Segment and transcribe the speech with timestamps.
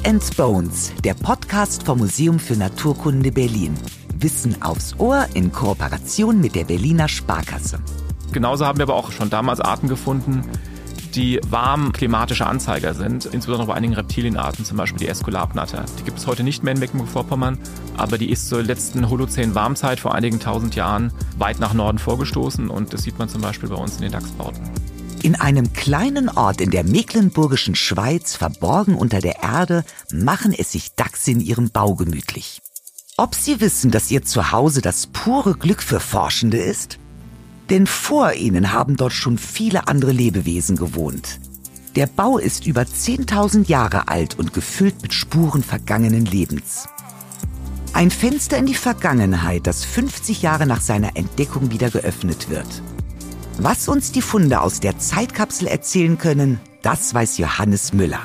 [0.00, 3.74] Bits and Bones, der Podcast vom Museum für Naturkunde Berlin.
[4.14, 7.80] Wissen aufs Ohr in Kooperation mit der Berliner Sparkasse.
[8.32, 10.44] Genauso haben wir aber auch schon damals Arten gefunden,
[11.14, 15.84] die warm klimatische Anzeiger sind, insbesondere bei einigen Reptilienarten, zum Beispiel die Eskulapnatter.
[15.98, 17.58] Die gibt es heute nicht mehr in Mecklenburg-Vorpommern,
[17.96, 22.92] aber die ist zur letzten Holozän-Warmzeit vor einigen tausend Jahren weit nach Norden vorgestoßen und
[22.92, 24.62] das sieht man zum Beispiel bei uns in den Dachsbauten.
[25.22, 30.94] In einem kleinen Ort in der mecklenburgischen Schweiz, verborgen unter der Erde, machen es sich
[30.94, 32.62] Dachse in ihrem Bau gemütlich.
[33.18, 36.98] Ob Sie wissen, dass Ihr Zuhause das pure Glück für Forschende ist?
[37.68, 41.38] Denn vor Ihnen haben dort schon viele andere Lebewesen gewohnt.
[41.96, 46.88] Der Bau ist über 10.000 Jahre alt und gefüllt mit Spuren vergangenen Lebens.
[47.92, 52.82] Ein Fenster in die Vergangenheit, das 50 Jahre nach seiner Entdeckung wieder geöffnet wird.
[53.62, 58.20] Was uns die Funde aus der Zeitkapsel erzählen können, das weiß Johannes Müller.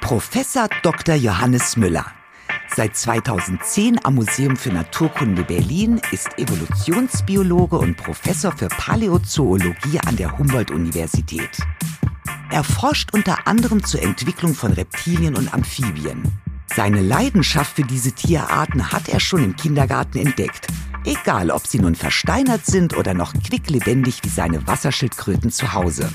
[0.00, 1.14] Professor Dr.
[1.16, 2.06] Johannes Müller.
[2.74, 10.38] Seit 2010 am Museum für Naturkunde Berlin ist Evolutionsbiologe und Professor für Paläozoologie an der
[10.38, 11.58] Humboldt-Universität.
[12.50, 16.22] Er forscht unter anderem zur Entwicklung von Reptilien und Amphibien.
[16.74, 20.68] Seine Leidenschaft für diese Tierarten hat er schon im Kindergarten entdeckt
[21.04, 26.08] Egal, ob sie nun versteinert sind oder noch quicklebendig wie seine Wasserschildkröten zu Hause.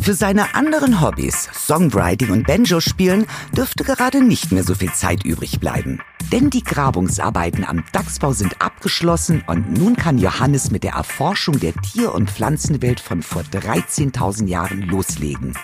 [0.00, 5.24] Für seine anderen Hobbys, Songwriting und Banjo spielen, dürfte gerade nicht mehr so viel Zeit
[5.24, 6.00] übrig bleiben.
[6.32, 11.74] Denn die Grabungsarbeiten am Dachsbau sind abgeschlossen und nun kann Johannes mit der Erforschung der
[11.74, 15.54] Tier- und Pflanzenwelt von vor 13.000 Jahren loslegen.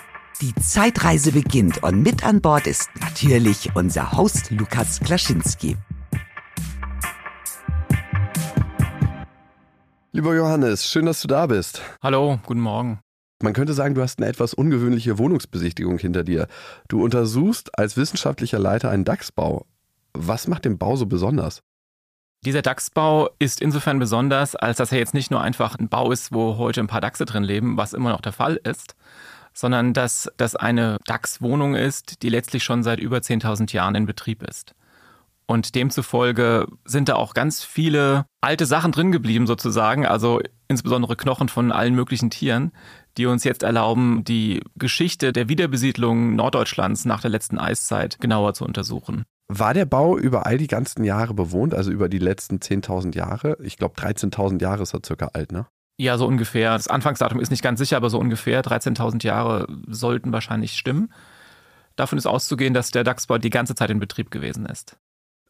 [0.41, 5.77] Die Zeitreise beginnt und mit an Bord ist natürlich unser Host Lukas Klaschinski.
[10.17, 11.79] Lieber Johannes, schön, dass du da bist.
[12.01, 13.01] Hallo, guten Morgen.
[13.43, 16.47] Man könnte sagen, du hast eine etwas ungewöhnliche Wohnungsbesichtigung hinter dir.
[16.87, 19.67] Du untersuchst als wissenschaftlicher Leiter einen Dachsbau.
[20.15, 21.61] Was macht den Bau so besonders?
[22.43, 26.33] Dieser Dachsbau ist insofern besonders, als dass er jetzt nicht nur einfach ein Bau ist,
[26.33, 28.95] wo heute ein paar Dachse drin leben, was immer noch der Fall ist,
[29.53, 34.41] sondern dass das eine Dachswohnung ist, die letztlich schon seit über 10.000 Jahren in Betrieb
[34.41, 34.73] ist.
[35.49, 41.47] Und demzufolge sind da auch ganz viele alte Sachen drin geblieben sozusagen, also insbesondere Knochen
[41.47, 42.73] von allen möglichen Tieren,
[43.17, 48.65] die uns jetzt erlauben, die Geschichte der Wiederbesiedlung Norddeutschlands nach der letzten Eiszeit genauer zu
[48.65, 49.23] untersuchen.
[49.47, 53.57] War der Bau über all die ganzen Jahre bewohnt, also über die letzten 10.000 Jahre?
[53.61, 55.67] Ich glaube, 13.000 Jahre ist er circa alt, ne?
[55.97, 56.73] Ja, so ungefähr.
[56.73, 61.11] Das Anfangsdatum ist nicht ganz sicher, aber so ungefähr 13.000 Jahre sollten wahrscheinlich stimmen.
[61.95, 64.97] Davon ist auszugehen, dass der Dachsbau die ganze Zeit in Betrieb gewesen ist.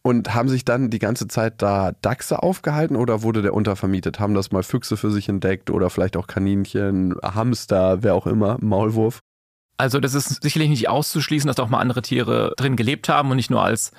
[0.03, 4.19] Und haben sich dann die ganze Zeit da Dachse aufgehalten oder wurde der untervermietet?
[4.19, 8.57] Haben das mal Füchse für sich entdeckt oder vielleicht auch Kaninchen, Hamster, wer auch immer,
[8.61, 9.19] Maulwurf?
[9.77, 13.35] Also das ist sicherlich nicht auszuschließen, dass auch mal andere Tiere drin gelebt haben und
[13.35, 13.91] nicht nur als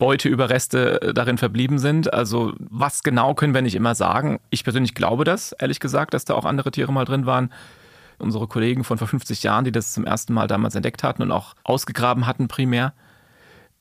[0.00, 2.12] Beuteüberreste äh, darin verblieben sind.
[2.12, 4.40] Also was genau können wir nicht immer sagen.
[4.50, 7.52] Ich persönlich glaube das, ehrlich gesagt, dass da auch andere Tiere mal drin waren.
[8.18, 11.30] Unsere Kollegen von vor 50 Jahren, die das zum ersten Mal damals entdeckt hatten und
[11.30, 12.92] auch ausgegraben hatten primär.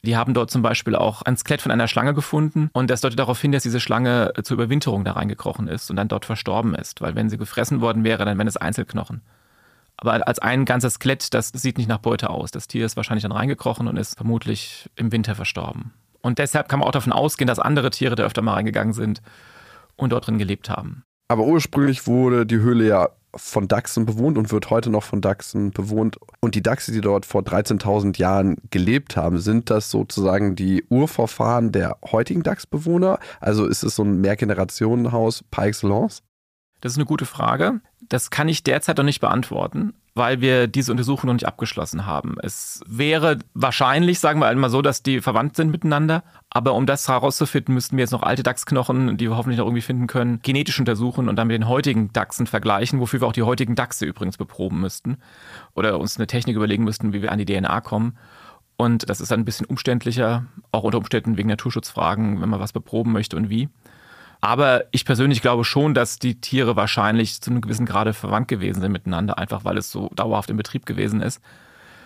[0.06, 3.20] Die haben dort zum Beispiel auch ein Skelett von einer Schlange gefunden und das deutet
[3.20, 7.02] darauf hin, dass diese Schlange zur Überwinterung da reingekrochen ist und dann dort verstorben ist,
[7.02, 9.22] weil wenn sie gefressen worden wäre, dann wären es Einzelknochen.
[9.98, 12.52] Aber als ein ganzes Skelett, das sieht nicht nach Beute aus.
[12.52, 15.94] Das Tier ist wahrscheinlich dann reingekrochen und ist vermutlich im Winter verstorben.
[16.22, 19.22] Und deshalb kann man auch davon ausgehen, dass andere Tiere da öfter mal reingegangen sind
[19.98, 21.04] und dort drin gelebt haben.
[21.28, 25.72] Aber ursprünglich wurde die Höhle ja von Dachsen bewohnt und wird heute noch von Dachsen
[25.72, 26.18] bewohnt.
[26.40, 31.72] Und die Dachse, die dort vor 13.000 Jahren gelebt haben, sind das sozusagen die Urvorfahren
[31.72, 33.20] der heutigen Dachsbewohner?
[33.40, 36.24] Also ist es so ein Mehrgenerationenhaus par excellence?
[36.82, 37.82] Das ist eine gute Frage.
[38.02, 42.36] Das kann ich derzeit noch nicht beantworten weil wir diese Untersuchung noch nicht abgeschlossen haben.
[42.44, 46.24] Es wäre wahrscheinlich, sagen wir einmal so, dass die verwandt sind miteinander.
[46.50, 49.82] Aber um das herauszufinden, müssten wir jetzt noch alte Dachsknochen, die wir hoffentlich noch irgendwie
[49.82, 53.44] finden können, genetisch untersuchen und dann mit den heutigen Dachsen vergleichen, wofür wir auch die
[53.44, 55.18] heutigen Dachse übrigens beproben müssten.
[55.74, 58.18] Oder uns eine Technik überlegen müssten, wie wir an die DNA kommen.
[58.76, 62.74] Und das ist dann ein bisschen umständlicher, auch unter Umständen wegen Naturschutzfragen, wenn man was
[62.74, 63.70] beproben möchte und wie.
[64.42, 68.82] Aber ich persönlich glaube schon, dass die Tiere wahrscheinlich zu einem gewissen Grade verwandt gewesen
[68.82, 71.42] sind miteinander, einfach weil es so dauerhaft im Betrieb gewesen ist.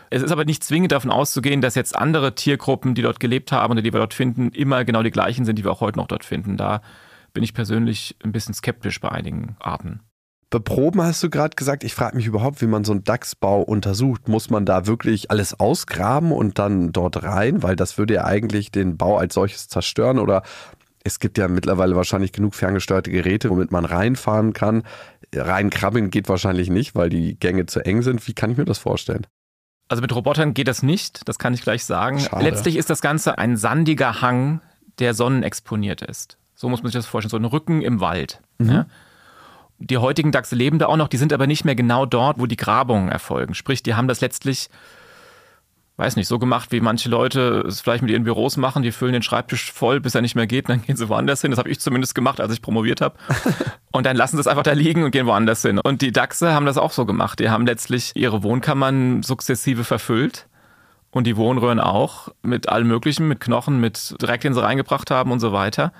[0.09, 3.71] Es ist aber nicht zwingend davon auszugehen, dass jetzt andere Tiergruppen, die dort gelebt haben
[3.71, 6.07] oder die wir dort finden, immer genau die gleichen sind, die wir auch heute noch
[6.07, 6.57] dort finden.
[6.57, 6.81] Da
[7.33, 10.01] bin ich persönlich ein bisschen skeptisch bei einigen Arten.
[10.51, 11.83] Beproben hast du gerade gesagt.
[11.83, 14.27] Ich frage mich überhaupt, wie man so einen Dachsbau untersucht.
[14.27, 17.63] Muss man da wirklich alles ausgraben und dann dort rein?
[17.63, 20.19] Weil das würde ja eigentlich den Bau als solches zerstören.
[20.19, 20.43] Oder
[21.03, 24.83] es gibt ja mittlerweile wahrscheinlich genug ferngesteuerte Geräte, womit man reinfahren kann.
[25.35, 28.25] Rein krabbeln geht wahrscheinlich nicht, weil die Gänge zu eng sind.
[28.27, 29.27] Wie kann ich mir das vorstellen?
[29.89, 32.19] Also mit Robotern geht das nicht, das kann ich gleich sagen.
[32.19, 32.43] Schade.
[32.43, 34.61] Letztlich ist das Ganze ein sandiger Hang,
[34.99, 36.37] der sonnenexponiert ist.
[36.55, 38.41] So muss man sich das vorstellen, so ein Rücken im Wald.
[38.59, 38.85] Ja?
[39.79, 42.45] Die heutigen Dachse leben da auch noch, die sind aber nicht mehr genau dort, wo
[42.45, 43.53] die Grabungen erfolgen.
[43.53, 44.69] Sprich, die haben das letztlich,
[45.97, 48.81] weiß nicht, so gemacht, wie manche Leute es vielleicht mit ihren Büros machen.
[48.81, 51.51] Die füllen den Schreibtisch voll, bis er nicht mehr geht, dann gehen sie woanders hin.
[51.51, 53.15] Das habe ich zumindest gemacht, als ich promoviert habe.
[53.91, 55.77] Und dann lassen sie es einfach da liegen und gehen woanders hin.
[55.77, 57.39] Und die Dachse haben das auch so gemacht.
[57.39, 60.47] Die haben letztlich ihre Wohnkammern sukzessive verfüllt.
[61.11, 65.31] Und die Wohnröhren auch mit allem Möglichen, mit Knochen, mit Dreck, den sie reingebracht haben
[65.31, 65.93] und so weiter.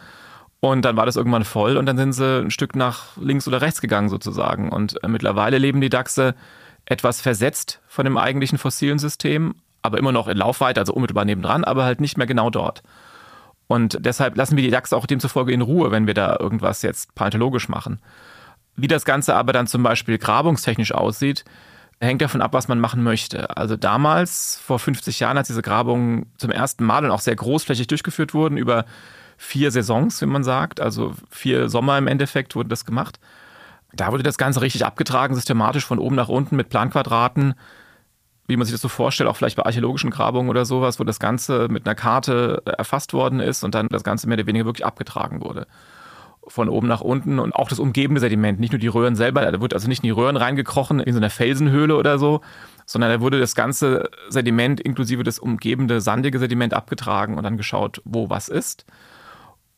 [0.60, 3.62] Und dann war das irgendwann voll und dann sind sie ein Stück nach links oder
[3.62, 4.70] rechts gegangen sozusagen.
[4.72, 6.34] Und mittlerweile leben die Dachse
[6.86, 11.64] etwas versetzt von dem eigentlichen fossilen System, aber immer noch in Laufweite, also unmittelbar nebendran,
[11.64, 12.82] aber halt nicht mehr genau dort.
[13.68, 17.16] Und deshalb lassen wir die Dachse auch demzufolge in Ruhe, wenn wir da irgendwas jetzt
[17.16, 18.00] paläontologisch machen.
[18.76, 21.46] Wie das Ganze aber dann zum Beispiel grabungstechnisch aussieht,
[22.00, 23.56] hängt davon ab, was man machen möchte.
[23.56, 27.88] Also damals, vor 50 Jahren, als diese Grabungen zum ersten Mal und auch sehr großflächig
[27.88, 28.86] durchgeführt wurden, über
[29.38, 33.20] vier Saisons, wie man sagt, also vier Sommer im Endeffekt wurde das gemacht.
[33.94, 37.54] Da wurde das Ganze richtig abgetragen, systematisch von oben nach unten mit Planquadraten,
[38.48, 41.20] wie man sich das so vorstellt, auch vielleicht bei archäologischen Grabungen oder sowas, wo das
[41.20, 44.86] Ganze mit einer Karte erfasst worden ist und dann das Ganze mehr oder weniger wirklich
[44.86, 45.68] abgetragen wurde.
[46.48, 49.62] Von oben nach unten und auch das umgebende Sediment, nicht nur die Röhren selber, da
[49.62, 52.42] wird also nicht in die Röhren reingekrochen in so einer Felsenhöhle oder so,
[52.86, 58.02] sondern da wurde das ganze Sediment inklusive das umgebende sandige Sediment abgetragen und dann geschaut,
[58.04, 58.86] wo was ist.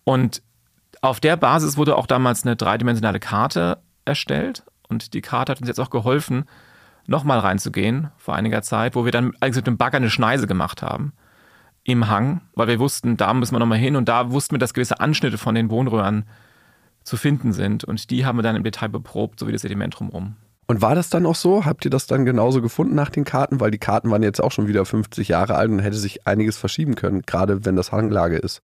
[0.05, 0.41] Und
[1.01, 4.63] auf der Basis wurde auch damals eine dreidimensionale Karte erstellt.
[4.87, 6.45] Und die Karte hat uns jetzt auch geholfen,
[7.07, 10.81] nochmal reinzugehen vor einiger Zeit, wo wir dann eigentlich mit dem Bagger eine Schneise gemacht
[10.81, 11.13] haben
[11.83, 14.73] im Hang, weil wir wussten, da müssen wir nochmal hin und da wussten wir, dass
[14.73, 16.25] gewisse Anschnitte von den Wohnröhren
[17.03, 17.83] zu finden sind.
[17.83, 20.35] Und die haben wir dann im Detail beprobt, so wie das Sediment drumherum.
[20.67, 21.63] Und war das dann auch so?
[21.63, 23.59] Habt ihr das dann genauso gefunden nach den Karten?
[23.59, 26.57] Weil die Karten waren jetzt auch schon wieder 50 Jahre alt und hätte sich einiges
[26.57, 28.61] verschieben können, gerade wenn das Hanglage ist.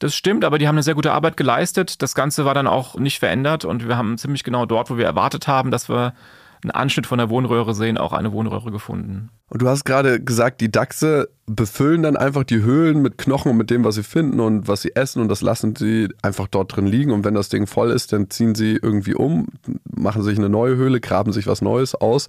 [0.00, 2.02] Das stimmt, aber die haben eine sehr gute Arbeit geleistet.
[2.02, 5.04] Das Ganze war dann auch nicht verändert und wir haben ziemlich genau dort, wo wir
[5.04, 6.14] erwartet haben, dass wir
[6.62, 9.30] einen Anschnitt von der Wohnröhre sehen, auch eine Wohnröhre gefunden.
[9.48, 13.56] Und du hast gerade gesagt, die Dachse befüllen dann einfach die Höhlen mit Knochen und
[13.56, 16.76] mit dem, was sie finden und was sie essen und das lassen sie einfach dort
[16.76, 17.12] drin liegen.
[17.12, 19.48] Und wenn das Ding voll ist, dann ziehen sie irgendwie um,
[19.84, 22.28] machen sich eine neue Höhle, graben sich was Neues aus.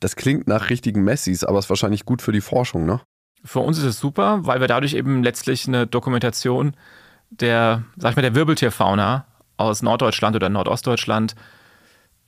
[0.00, 3.00] Das klingt nach richtigen Messis, aber ist wahrscheinlich gut für die Forschung, ne?
[3.42, 6.74] Für uns ist es super, weil wir dadurch eben letztlich eine Dokumentation
[7.30, 9.24] der, sag ich mal, der Wirbeltierfauna
[9.56, 11.34] aus Norddeutschland oder Nordostdeutschland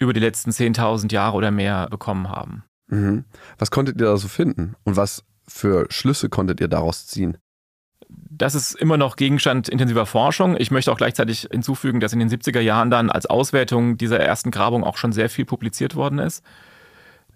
[0.03, 2.65] über die letzten 10.000 Jahre oder mehr bekommen haben.
[2.89, 3.25] Mhm.
[3.59, 4.75] Was konntet ihr da so finden?
[4.85, 7.39] Und was für Schlüsse konntet ihr daraus ziehen?
[8.09, 10.57] Das ist immer noch Gegenstand intensiver Forschung.
[10.59, 14.51] Ich möchte auch gleichzeitig hinzufügen, dass in den 70er Jahren dann als Auswertung dieser ersten
[14.51, 16.45] Grabung auch schon sehr viel publiziert worden ist.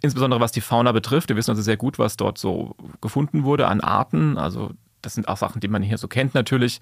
[0.03, 1.31] Insbesondere was die Fauna betrifft.
[1.31, 4.37] Wir wissen also sehr gut, was dort so gefunden wurde an Arten.
[4.37, 6.81] Also das sind auch Sachen, die man hier so kennt natürlich.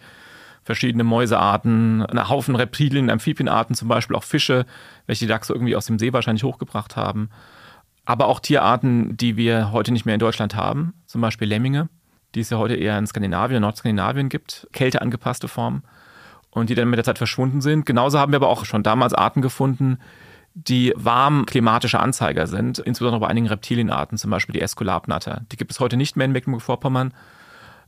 [0.64, 4.64] Verschiedene Mäusearten, ein Haufen Reptilien, Amphibienarten zum Beispiel, auch Fische,
[5.06, 7.28] welche die Dachse irgendwie aus dem See wahrscheinlich hochgebracht haben.
[8.06, 11.88] Aber auch Tierarten, die wir heute nicht mehr in Deutschland haben, zum Beispiel Lemminge,
[12.34, 15.82] die es ja heute eher in Skandinavien, Nordskandinavien gibt, kälteangepasste Formen
[16.50, 17.86] und die dann mit der Zeit verschwunden sind.
[17.86, 19.98] Genauso haben wir aber auch schon damals Arten gefunden,
[20.54, 25.42] die warm klimatische Anzeiger sind, insbesondere bei einigen Reptilienarten, zum Beispiel die Eskulapnatter.
[25.50, 27.12] Die gibt es heute nicht mehr in Mecklenburg-Vorpommern,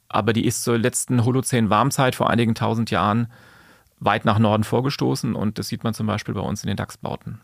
[0.09, 3.29] aber die ist zur letzten Holozän-Warmzeit vor einigen tausend Jahren
[3.99, 7.41] weit nach Norden vorgestoßen und das sieht man zum Beispiel bei uns in den Dachsbauten.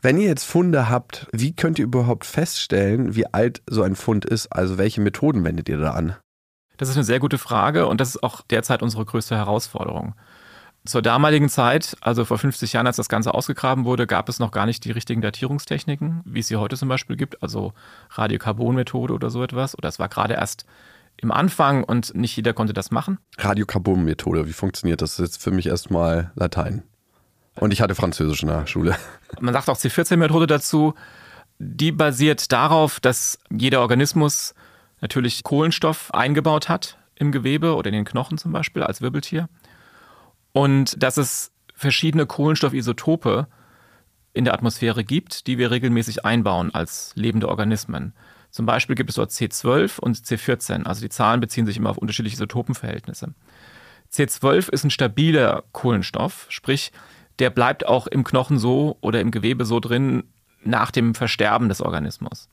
[0.00, 4.24] Wenn ihr jetzt Funde habt, wie könnt ihr überhaupt feststellen, wie alt so ein Fund
[4.24, 4.46] ist?
[4.52, 6.14] Also welche Methoden wendet ihr da an?
[6.76, 10.14] Das ist eine sehr gute Frage und das ist auch derzeit unsere größte Herausforderung.
[10.84, 14.52] Zur damaligen Zeit, also vor 50 Jahren, als das Ganze ausgegraben wurde, gab es noch
[14.52, 17.72] gar nicht die richtigen Datierungstechniken, wie es sie heute zum Beispiel gibt, also
[18.10, 19.76] Radiokarbon-Methode oder so etwas.
[19.76, 20.64] Oder es war gerade erst
[21.20, 23.18] im Anfang und nicht jeder konnte das machen.
[23.38, 25.16] Radiokarbon-Methode, wie funktioniert das?
[25.16, 26.82] Das ist jetzt für mich erstmal Latein.
[27.56, 28.96] Und ich hatte Französisch in der Schule.
[29.40, 30.94] Man sagt auch C14-Methode dazu.
[31.58, 34.54] Die basiert darauf, dass jeder Organismus
[35.00, 39.48] natürlich Kohlenstoff eingebaut hat im Gewebe oder in den Knochen zum Beispiel als Wirbeltier.
[40.52, 43.48] Und dass es verschiedene Kohlenstoffisotope
[44.32, 48.14] in der Atmosphäre gibt, die wir regelmäßig einbauen als lebende Organismen.
[48.50, 50.84] Zum Beispiel gibt es dort C12 und C14.
[50.84, 53.34] Also die Zahlen beziehen sich immer auf unterschiedliche Isotopenverhältnisse.
[54.12, 56.92] C12 ist ein stabiler Kohlenstoff, sprich,
[57.38, 60.24] der bleibt auch im Knochen so oder im Gewebe so drin
[60.64, 62.48] nach dem Versterben des Organismus.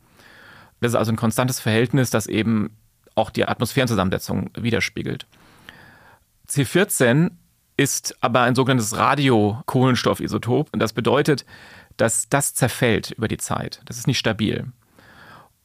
[0.81, 2.77] Das ist also ein konstantes Verhältnis, das eben
[3.15, 5.25] auch die Atmosphärenzusammensetzung widerspiegelt.
[6.47, 7.31] C14
[7.77, 11.45] ist aber ein sogenanntes Radiokohlenstoffisotop und das bedeutet,
[11.97, 13.81] dass das zerfällt über die Zeit.
[13.85, 14.71] Das ist nicht stabil.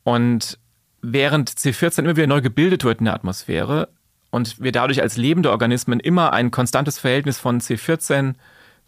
[0.05, 0.59] Und
[1.03, 3.89] während C14 immer wieder neu gebildet wird in der Atmosphäre
[4.31, 8.35] und wir dadurch als lebende Organismen immer ein konstantes Verhältnis von C14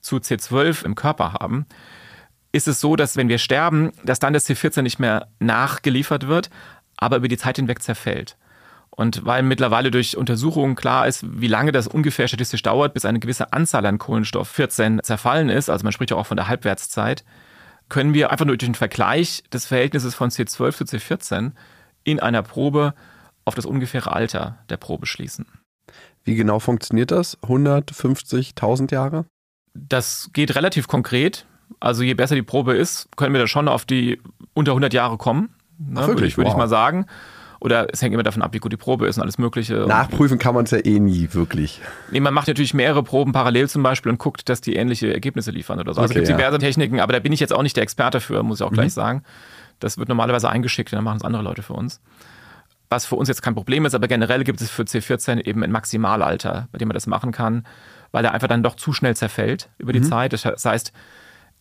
[0.00, 1.66] zu C12 im Körper haben,
[2.52, 6.50] ist es so, dass wenn wir sterben, dass dann das C14 nicht mehr nachgeliefert wird,
[6.96, 8.36] aber über die Zeit hinweg zerfällt.
[8.90, 13.20] Und weil mittlerweile durch Untersuchungen klar ist, wie lange das ungefähr statistisch dauert, bis eine
[13.20, 17.24] gewisse Anzahl an Kohlenstoff 14 zerfallen ist, also man spricht ja auch von der Halbwertszeit,
[17.92, 21.52] können wir einfach nur durch den Vergleich des Verhältnisses von C12 zu C14
[22.04, 22.94] in einer Probe
[23.44, 25.44] auf das ungefähre Alter der Probe schließen.
[26.24, 27.36] Wie genau funktioniert das?
[27.42, 29.26] 150, 1000 Jahre?
[29.74, 31.44] Das geht relativ konkret.
[31.80, 34.22] Also je besser die Probe ist, können wir da schon auf die
[34.54, 35.54] unter 100 Jahre kommen.
[35.76, 36.38] Ne, Ach, wirklich?
[36.38, 36.54] Würde ich, wow.
[36.54, 37.04] ich mal sagen.
[37.62, 39.74] Oder es hängt immer davon ab, wie gut die Probe ist und alles Mögliche.
[39.86, 41.80] Nachprüfen kann man es ja eh nie wirklich.
[42.10, 45.52] Nee, man macht natürlich mehrere Proben parallel zum Beispiel und guckt, dass die ähnliche Ergebnisse
[45.52, 46.00] liefern oder so.
[46.00, 46.44] Also okay, es gibt ja.
[46.44, 48.72] diverse Techniken, aber da bin ich jetzt auch nicht der Experte für, muss ich auch
[48.72, 48.90] gleich mhm.
[48.90, 49.22] sagen.
[49.78, 52.00] Das wird normalerweise eingeschickt und dann machen es andere Leute für uns.
[52.90, 55.70] Was für uns jetzt kein Problem ist, aber generell gibt es für C14 eben ein
[55.70, 57.64] Maximalalter, bei dem man das machen kann,
[58.10, 60.04] weil er einfach dann doch zu schnell zerfällt über die mhm.
[60.06, 60.32] Zeit.
[60.32, 60.92] Das heißt,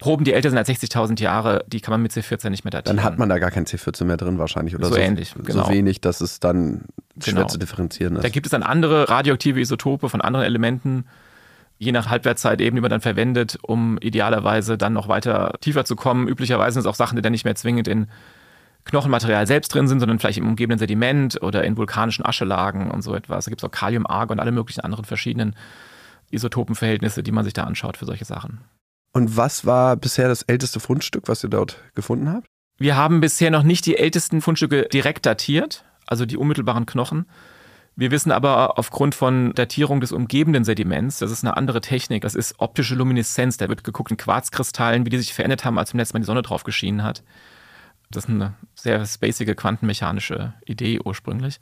[0.02, 2.98] Proben, die älter sind als 60.000 Jahre, die kann man mit C14 nicht mehr datieren.
[2.98, 4.96] Dann hat man da gar kein C14 mehr drin wahrscheinlich oder so.
[4.96, 5.66] So ähnlich, genau.
[5.66, 6.86] So wenig, dass es dann
[7.22, 7.48] schwer genau.
[7.48, 8.24] zu differenzieren ist.
[8.24, 11.06] Da gibt es dann andere radioaktive Isotope von anderen Elementen,
[11.78, 15.96] je nach Halbwertszeit eben, die man dann verwendet, um idealerweise dann noch weiter tiefer zu
[15.96, 16.28] kommen.
[16.28, 18.08] Üblicherweise sind es auch Sachen, die dann nicht mehr zwingend in
[18.86, 23.14] Knochenmaterial selbst drin sind, sondern vielleicht im umgebenden Sediment oder in vulkanischen Aschelagen und so
[23.14, 23.46] etwas.
[23.46, 25.56] Da gibt es auch Kalium, Argon und alle möglichen anderen verschiedenen
[26.32, 28.62] Isotopenverhältnisse, die man sich da anschaut für solche Sachen.
[29.14, 32.48] Und was war bisher das älteste Fundstück, was ihr dort gefunden habt?
[32.78, 37.26] Wir haben bisher noch nicht die ältesten Fundstücke direkt datiert, also die unmittelbaren Knochen.
[37.96, 42.36] Wir wissen aber aufgrund von Datierung des umgebenden Sediments, das ist eine andere Technik, das
[42.36, 43.58] ist optische Lumineszenz.
[43.58, 46.26] Da wird geguckt in Quarzkristallen, wie die sich verändert haben, als im letzten Mal die
[46.26, 47.22] Sonne drauf geschienen hat.
[48.10, 51.60] Das ist eine sehr spacige quantenmechanische Idee ursprünglich.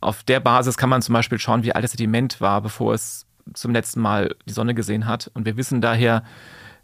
[0.00, 3.26] Auf der Basis kann man zum Beispiel schauen, wie alt das Sediment war, bevor es
[3.54, 5.30] zum letzten Mal die Sonne gesehen hat.
[5.34, 6.22] Und wir wissen daher,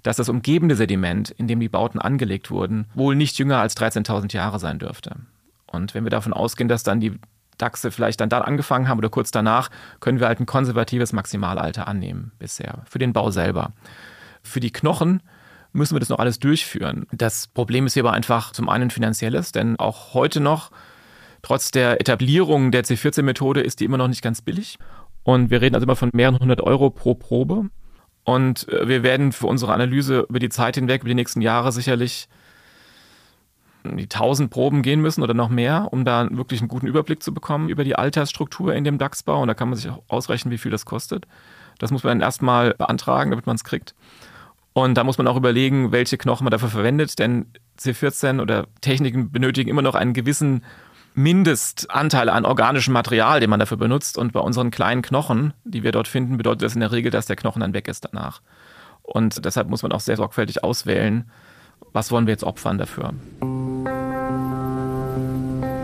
[0.02, 4.32] dass das umgebende Sediment, in dem die Bauten angelegt wurden, wohl nicht jünger als 13.000
[4.34, 5.16] Jahre sein dürfte.
[5.66, 7.18] Und wenn wir davon ausgehen, dass dann die
[7.58, 11.86] Dachse vielleicht dann da angefangen haben oder kurz danach, können wir halt ein konservatives Maximalalter
[11.86, 13.72] annehmen bisher für den Bau selber.
[14.42, 15.22] Für die Knochen
[15.72, 17.06] müssen wir das noch alles durchführen.
[17.12, 20.70] Das Problem ist hier aber einfach zum einen finanzielles, denn auch heute noch,
[21.42, 24.78] trotz der Etablierung der C14-Methode, ist die immer noch nicht ganz billig.
[25.22, 27.66] Und wir reden also immer von mehreren hundert Euro pro Probe.
[28.30, 31.72] Und äh, wir werden für unsere Analyse über die Zeit hinweg, über die nächsten Jahre
[31.72, 32.28] sicherlich
[33.82, 37.34] die 1000 Proben gehen müssen oder noch mehr, um da wirklich einen guten Überblick zu
[37.34, 39.42] bekommen über die Altersstruktur in dem DAX-Bau.
[39.42, 41.26] Und da kann man sich auch ausrechnen, wie viel das kostet.
[41.80, 43.96] Das muss man dann erstmal beantragen, damit man es kriegt.
[44.74, 47.46] Und da muss man auch überlegen, welche Knochen man dafür verwendet, denn
[47.80, 50.62] C14 oder Techniken benötigen immer noch einen gewissen
[51.14, 54.16] Mindestanteil an organischem Material, den man dafür benutzt.
[54.18, 57.26] Und bei unseren kleinen Knochen, die wir dort finden, bedeutet das in der Regel, dass
[57.26, 58.40] der Knochen dann weg ist danach.
[59.02, 61.30] Und deshalb muss man auch sehr sorgfältig auswählen,
[61.92, 63.12] was wollen wir jetzt opfern dafür.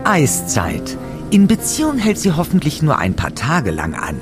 [0.05, 0.97] Eiszeit.
[1.31, 4.19] In Beziehung hält sie hoffentlich nur ein paar Tage lang an.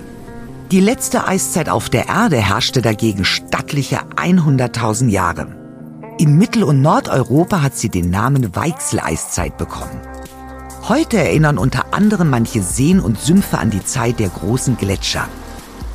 [0.71, 5.47] Die letzte Eiszeit auf der Erde herrschte dagegen stattliche 100.000 Jahre.
[6.17, 10.01] In Mittel- und Nordeuropa hat sie den Namen Weichseleiszeit bekommen.
[10.87, 15.27] Heute erinnern unter anderem manche Seen und Sümpfe an die Zeit der großen Gletscher.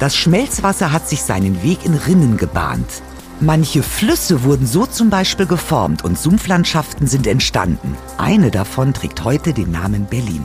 [0.00, 3.00] Das Schmelzwasser hat sich seinen Weg in Rinnen gebahnt.
[3.38, 7.96] Manche Flüsse wurden so zum Beispiel geformt und Sumpflandschaften sind entstanden.
[8.18, 10.44] Eine davon trägt heute den Namen Berlin.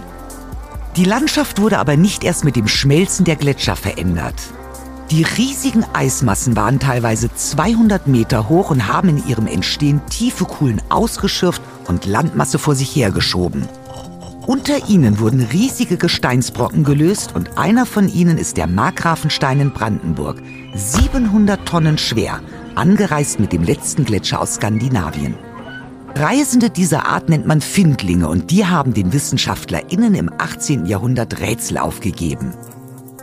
[0.95, 4.35] Die Landschaft wurde aber nicht erst mit dem Schmelzen der Gletscher verändert.
[5.09, 10.83] Die riesigen Eismassen waren teilweise 200 Meter hoch und haben in ihrem Entstehen tiefe Kuhlen
[10.89, 13.67] ausgeschürft und Landmasse vor sich hergeschoben.
[14.47, 20.39] Unter ihnen wurden riesige Gesteinsbrocken gelöst und einer von ihnen ist der Markgrafenstein in Brandenburg,
[20.75, 22.41] 700 Tonnen schwer,
[22.75, 25.33] angereist mit dem letzten Gletscher aus Skandinavien.
[26.13, 30.85] Reisende dieser Art nennt man Findlinge und die haben den WissenschaftlerInnen im 18.
[30.85, 32.53] Jahrhundert Rätsel aufgegeben.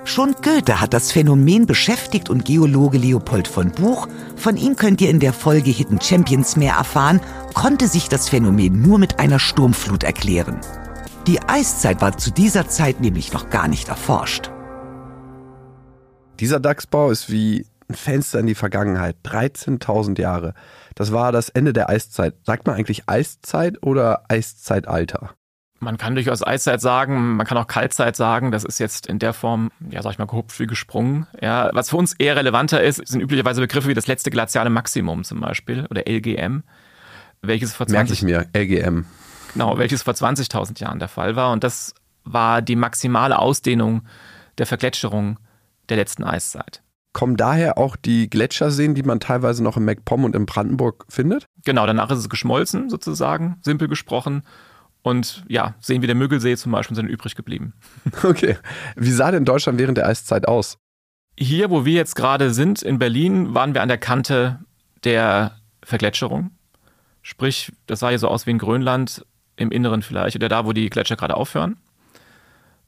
[0.05, 5.11] Schon Goethe hat das Phänomen beschäftigt und Geologe Leopold von Buch, von ihm könnt ihr
[5.11, 7.21] in der Folge Hidden Champions mehr erfahren,
[7.55, 10.59] konnte sich das Phänomen nur mit einer Sturmflut erklären.
[11.27, 14.51] Die Eiszeit war zu dieser Zeit nämlich noch gar nicht erforscht.
[16.41, 19.17] Dieser Dachsbau ist wie ein Fenster in die Vergangenheit.
[19.25, 20.55] 13.000 Jahre.
[20.97, 22.35] Das war das Ende der Eiszeit.
[22.45, 25.31] Sagt man eigentlich Eiszeit oder Eiszeitalter?
[25.79, 28.51] Man kann durchaus Eiszeit sagen, man kann auch Kaltzeit sagen.
[28.51, 31.29] Das ist jetzt in der Form, ja, sag ich mal, gehupft wie gesprungen.
[31.41, 35.23] Ja, was für uns eher relevanter ist, sind üblicherweise Begriffe wie das letzte glaziale Maximum
[35.23, 36.65] zum Beispiel oder LGM.
[37.43, 39.07] Welches vor 20 Merke ich mir, LGM.
[39.55, 41.53] Genau, welches vor 20.000 Jahren der Fall war.
[41.53, 41.95] Und das
[42.25, 44.03] war die maximale Ausdehnung
[44.59, 45.39] der Vergletscherung
[45.89, 46.83] der letzten Eiszeit.
[47.13, 51.45] Kommen daher auch die Gletscherseen, die man teilweise noch im MacPom und in Brandenburg findet?
[51.65, 54.45] Genau, danach ist es geschmolzen sozusagen, simpel gesprochen.
[55.03, 57.75] Und ja, sehen wie der Müggelsee zum Beispiel sind übrig geblieben.
[58.23, 58.57] Okay.
[58.97, 60.79] Wie sah denn Deutschland während der Eiszeit aus?
[61.39, 64.61] Hier, wo wir jetzt gerade sind, in Berlin, waren wir an der Kante
[65.05, 66.51] der Vergletscherung.
[67.21, 69.25] Sprich, das sah hier so aus wie in Grönland,
[69.57, 71.77] im Inneren vielleicht, oder da, wo die Gletscher gerade aufhören.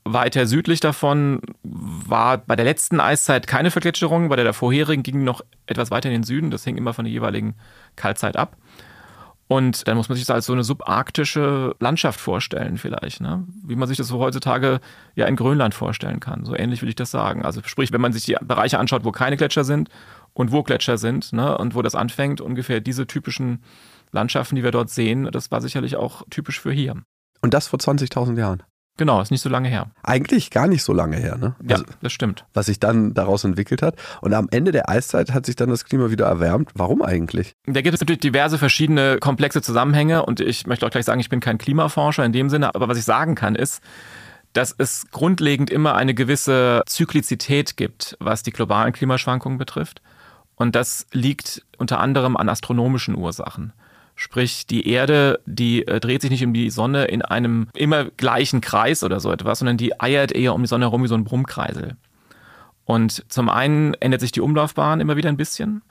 [0.07, 5.41] Weiter südlich davon war bei der letzten Eiszeit keine Vergletscherung, bei der, vorherigen ging noch
[5.67, 6.51] etwas weiter in den Süden.
[6.51, 7.55] Das hing immer von der jeweiligen
[7.97, 8.57] Kaltzeit ab.
[9.47, 13.45] Und dann muss man sich das als so eine subarktische Landschaft vorstellen, vielleicht, ne?
[13.63, 14.81] Wie man sich das so heutzutage
[15.15, 16.45] ja in Grönland vorstellen kann.
[16.45, 17.45] So ähnlich würde ich das sagen.
[17.45, 19.91] Also sprich, wenn man sich die Bereiche anschaut, wo keine Gletscher sind
[20.33, 21.57] und wo Gletscher sind, ne?
[21.59, 23.63] Und wo das anfängt, ungefähr diese typischen
[24.15, 27.03] Landschaften, die wir dort sehen, das war sicherlich auch typisch für hier.
[27.43, 28.63] Und das vor 20.000 Jahren?
[28.97, 29.91] Genau, ist nicht so lange her.
[30.05, 31.57] Eigentlich gar nicht so lange her, ne?
[31.69, 32.47] Ja, also, das stimmt.
[32.55, 33.97] Was sich dann daraus entwickelt hat.
[34.21, 36.71] Und am Ende der Eiszeit hat sich dann das Klima wieder erwärmt.
[36.75, 37.55] Warum eigentlich?
[37.67, 41.29] Da gibt es natürlich diverse verschiedene komplexe Zusammenhänge und ich möchte auch gleich sagen, ich
[41.29, 43.83] bin kein Klimaforscher in dem Sinne, aber was ich sagen kann ist,
[44.53, 50.03] dass es grundlegend immer eine gewisse Zyklizität gibt, was die globalen Klimaschwankungen betrifft.
[50.55, 53.73] Und das liegt unter anderem an astronomischen Ursachen.
[54.17, 58.61] Sprich, die Erde, die äh, dreht sich nicht um die Sonne in einem immer gleichen
[58.61, 61.25] Kreis oder so etwas, sondern die eiert eher um die Sonne herum wie so ein
[61.25, 61.97] Brummkreisel.
[62.85, 65.83] Und zum einen ändert sich die Umlaufbahn immer wieder ein bisschen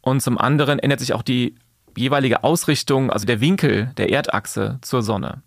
[0.00, 1.54] und zum anderen ändert sich auch die
[1.96, 5.42] jeweilige Ausrichtung, also der Winkel der Erdachse zur Sonne.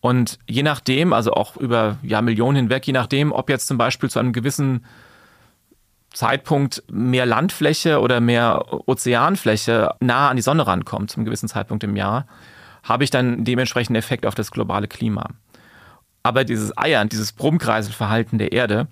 [0.00, 4.10] Und je nachdem, also auch über ja, Millionen hinweg, je nachdem, ob jetzt zum Beispiel
[4.10, 4.84] zu einem gewissen
[6.12, 11.96] Zeitpunkt mehr Landfläche oder mehr Ozeanfläche nah an die Sonne rankommt, zum gewissen Zeitpunkt im
[11.96, 12.26] Jahr,
[12.82, 15.30] habe ich dann dementsprechend Effekt auf das globale Klima.
[16.22, 18.88] Aber dieses Eiern, dieses Brummkreiselverhalten der Erde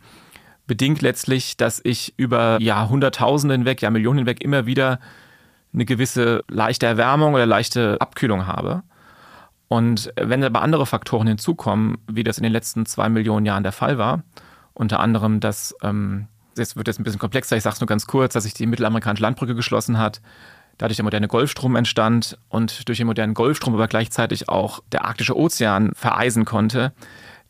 [0.66, 5.00] bedingt letztlich, dass ich über Jahrhunderttausende hinweg, ja Millionen hinweg immer wieder
[5.72, 8.82] eine gewisse leichte Erwärmung oder leichte Abkühlung habe.
[9.68, 13.72] Und wenn aber andere Faktoren hinzukommen, wie das in den letzten zwei Millionen Jahren der
[13.72, 14.22] Fall war,
[14.74, 18.06] unter anderem, dass ähm, jetzt wird jetzt ein bisschen komplexer, ich sage es nur ganz
[18.06, 20.20] kurz, dass sich die mittelamerikanische Landbrücke geschlossen hat,
[20.78, 25.36] dadurch der moderne Golfstrom entstand und durch den modernen Golfstrom aber gleichzeitig auch der arktische
[25.36, 26.92] Ozean vereisen konnte.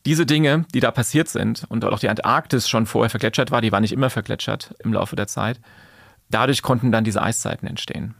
[0.06, 3.72] Diese Dinge, die da passiert sind und auch die Antarktis schon vorher vergletschert war, die
[3.72, 5.60] war nicht immer vergletschert im Laufe der Zeit,
[6.30, 8.14] dadurch konnten dann diese Eiszeiten entstehen.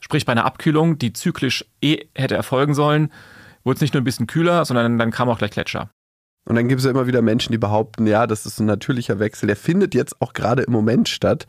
[0.00, 3.12] Sprich, bei einer Abkühlung, die zyklisch eh hätte erfolgen sollen,
[3.64, 5.90] wurde es nicht nur ein bisschen kühler, sondern dann kam auch gleich Gletscher.
[6.44, 9.18] Und dann gibt es ja immer wieder Menschen, die behaupten, ja, das ist ein natürlicher
[9.18, 9.46] Wechsel.
[9.46, 11.46] Der findet jetzt auch gerade im Moment statt.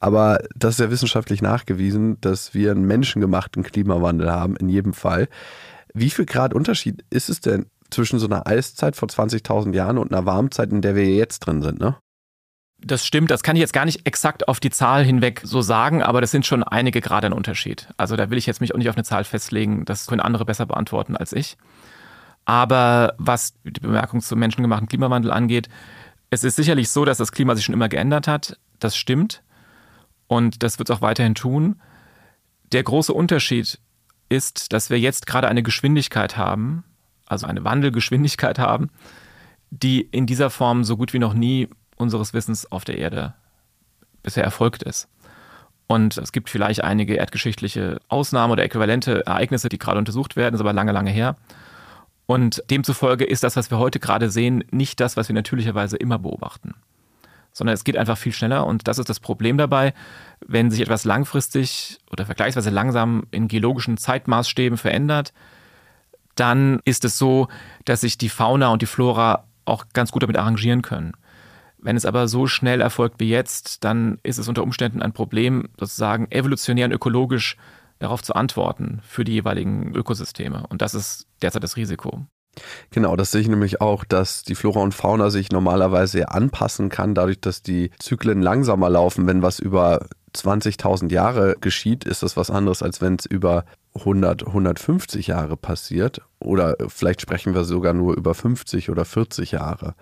[0.00, 5.28] Aber das ist ja wissenschaftlich nachgewiesen, dass wir einen menschengemachten Klimawandel haben, in jedem Fall.
[5.94, 10.12] Wie viel Grad Unterschied ist es denn zwischen so einer Eiszeit vor 20.000 Jahren und
[10.12, 11.96] einer Warmzeit, in der wir jetzt drin sind, ne?
[12.84, 16.02] Das stimmt, das kann ich jetzt gar nicht exakt auf die Zahl hinweg so sagen,
[16.02, 17.86] aber das sind schon einige Grad ein Unterschied.
[17.96, 20.44] Also da will ich jetzt mich auch nicht auf eine Zahl festlegen, das können andere
[20.44, 21.56] besser beantworten als ich.
[22.44, 25.68] Aber was die Bemerkung zum menschengemachten Klimawandel angeht,
[26.30, 28.58] es ist sicherlich so, dass das Klima sich schon immer geändert hat.
[28.80, 29.42] Das stimmt.
[30.26, 31.80] Und das wird es auch weiterhin tun.
[32.72, 33.78] Der große Unterschied
[34.28, 36.84] ist, dass wir jetzt gerade eine Geschwindigkeit haben,
[37.26, 38.90] also eine Wandelgeschwindigkeit haben,
[39.70, 43.34] die in dieser Form so gut wie noch nie unseres Wissens auf der Erde
[44.22, 45.08] bisher erfolgt ist.
[45.86, 50.60] Und es gibt vielleicht einige erdgeschichtliche Ausnahmen oder äquivalente Ereignisse, die gerade untersucht werden, ist
[50.60, 51.36] aber lange, lange her.
[52.32, 56.18] Und demzufolge ist das, was wir heute gerade sehen, nicht das, was wir natürlicherweise immer
[56.18, 56.72] beobachten.
[57.52, 59.92] Sondern es geht einfach viel schneller und das ist das Problem dabei,
[60.40, 65.34] wenn sich etwas langfristig oder vergleichsweise langsam in geologischen Zeitmaßstäben verändert,
[66.34, 67.48] dann ist es so,
[67.84, 71.12] dass sich die Fauna und die Flora auch ganz gut damit arrangieren können.
[71.76, 75.68] Wenn es aber so schnell erfolgt wie jetzt, dann ist es unter Umständen ein Problem,
[75.78, 77.58] sozusagen evolutionär und ökologisch
[78.02, 80.66] darauf zu antworten für die jeweiligen Ökosysteme.
[80.68, 82.26] Und das ist derzeit das Risiko.
[82.90, 87.14] Genau, das sehe ich nämlich auch, dass die Flora und Fauna sich normalerweise anpassen kann,
[87.14, 89.26] dadurch, dass die Zyklen langsamer laufen.
[89.26, 94.46] Wenn was über 20.000 Jahre geschieht, ist das was anderes, als wenn es über 100,
[94.46, 96.20] 150 Jahre passiert.
[96.40, 99.94] Oder vielleicht sprechen wir sogar nur über 50 oder 40 Jahre.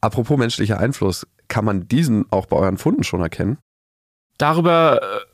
[0.00, 3.58] Apropos menschlicher Einfluss, kann man diesen auch bei euren Funden schon erkennen?
[4.36, 5.31] Darüber äh,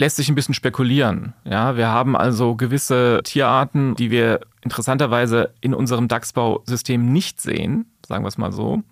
[0.00, 1.34] lässt sich ein bisschen spekulieren.
[1.44, 8.24] Ja, wir haben also gewisse Tierarten, die wir interessanterweise in unserem Dachsbausystem nicht sehen, sagen
[8.24, 8.82] wir es mal so.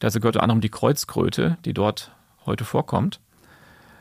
[0.00, 2.12] Dazu gehört unter anderem die Kreuzkröte, die dort
[2.44, 3.20] heute vorkommt.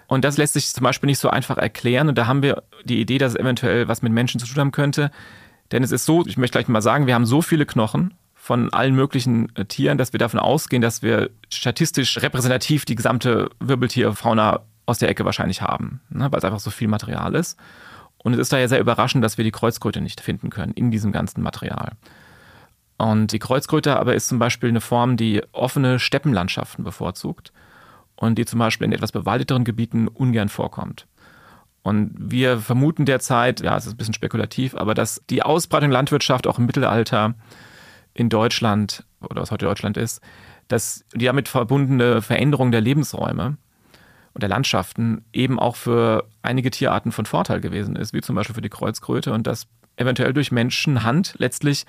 [0.08, 2.10] Und das lässt sich zum Beispiel nicht so einfach erklären.
[2.10, 4.72] Und da haben wir die Idee, dass es eventuell was mit Menschen zu tun haben
[4.72, 5.12] könnte.
[5.72, 8.72] Denn es ist so, ich möchte gleich mal sagen, wir haben so viele Knochen von
[8.74, 14.62] allen möglichen äh, Tieren, dass wir davon ausgehen, dass wir statistisch repräsentativ die gesamte Wirbeltierfauna
[14.88, 17.60] aus der Ecke wahrscheinlich haben, ne, weil es einfach so viel Material ist.
[18.18, 21.12] Und es ist daher sehr überraschend, dass wir die Kreuzkröte nicht finden können in diesem
[21.12, 21.92] ganzen Material.
[22.98, 27.54] Und die Kreuzkröte aber ist zum Beispiel eine Form, die offene Steppenlandschaften bevorzugt
[28.16, 31.06] und die zum Beispiel in etwas bewaldeteren Gebieten ungern vorkommt.
[31.84, 36.00] Und wir vermuten derzeit, ja, es ist ein bisschen spekulativ, aber dass die Ausbreitung der
[36.00, 37.36] Landwirtschaft auch im Mittelalter
[38.14, 40.22] in Deutschland oder was heute Deutschland ist,
[40.68, 43.58] dass die damit verbundene Veränderung der Lebensräume
[44.38, 48.54] und der Landschaften eben auch für einige Tierarten von Vorteil gewesen ist, wie zum Beispiel
[48.54, 51.88] für die Kreuzkröte und dass eventuell durch Menschenhand letztlich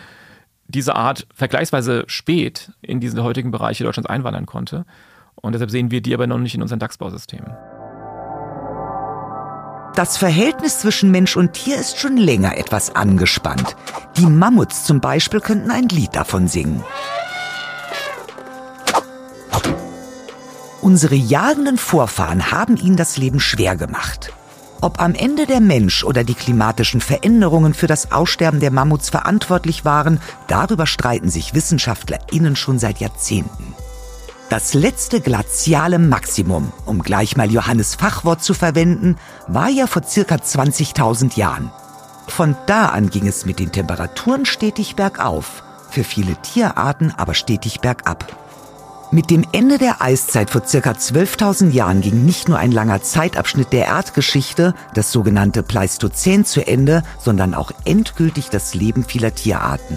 [0.67, 4.87] diese Art vergleichsweise spät in diese heutigen Bereiche Deutschlands einwandern konnte.
[5.35, 7.53] Und deshalb sehen wir die aber noch nicht in unseren DAX-Bausystemen.
[9.95, 13.77] Das Verhältnis zwischen Mensch und Tier ist schon länger etwas angespannt.
[14.17, 16.83] Die Mammuts zum Beispiel könnten ein Lied davon singen.
[20.81, 24.33] Unsere jagenden Vorfahren haben ihnen das Leben schwer gemacht.
[24.81, 29.85] Ob am Ende der Mensch oder die klimatischen Veränderungen für das Aussterben der Mammuts verantwortlich
[29.85, 33.75] waren, darüber streiten sich WissenschaftlerInnen schon seit Jahrzehnten.
[34.51, 39.17] Das letzte glaziale Maximum, um gleich mal Johannes Fachwort zu verwenden,
[39.49, 41.71] war ja vor circa 20.000 Jahren.
[42.29, 47.81] Von da an ging es mit den Temperaturen stetig bergauf, für viele Tierarten aber stetig
[47.81, 48.33] bergab.
[49.11, 53.73] Mit dem Ende der Eiszeit vor circa 12.000 Jahren ging nicht nur ein langer Zeitabschnitt
[53.73, 59.97] der Erdgeschichte, das sogenannte Pleistozän, zu Ende, sondern auch endgültig das Leben vieler Tierarten.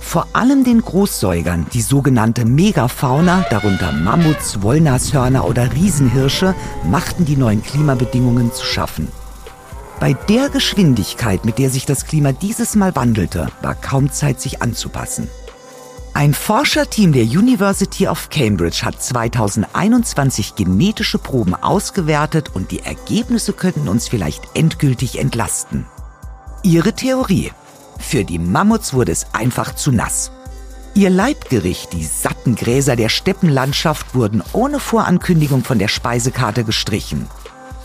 [0.00, 7.62] Vor allem den Großsäugern, die sogenannte Megafauna, darunter Mammuts, Wollnashörner oder Riesenhirsche, machten die neuen
[7.62, 9.06] Klimabedingungen zu schaffen.
[10.00, 14.62] Bei der Geschwindigkeit, mit der sich das Klima dieses Mal wandelte, war kaum Zeit, sich
[14.62, 15.28] anzupassen.
[16.16, 23.86] Ein Forscherteam der University of Cambridge hat 2021 genetische Proben ausgewertet und die Ergebnisse könnten
[23.86, 25.84] uns vielleicht endgültig entlasten.
[26.62, 27.52] Ihre Theorie.
[27.98, 30.30] Für die Mammuts wurde es einfach zu nass.
[30.94, 37.28] Ihr Leibgericht, die satten Gräser der Steppenlandschaft, wurden ohne Vorankündigung von der Speisekarte gestrichen.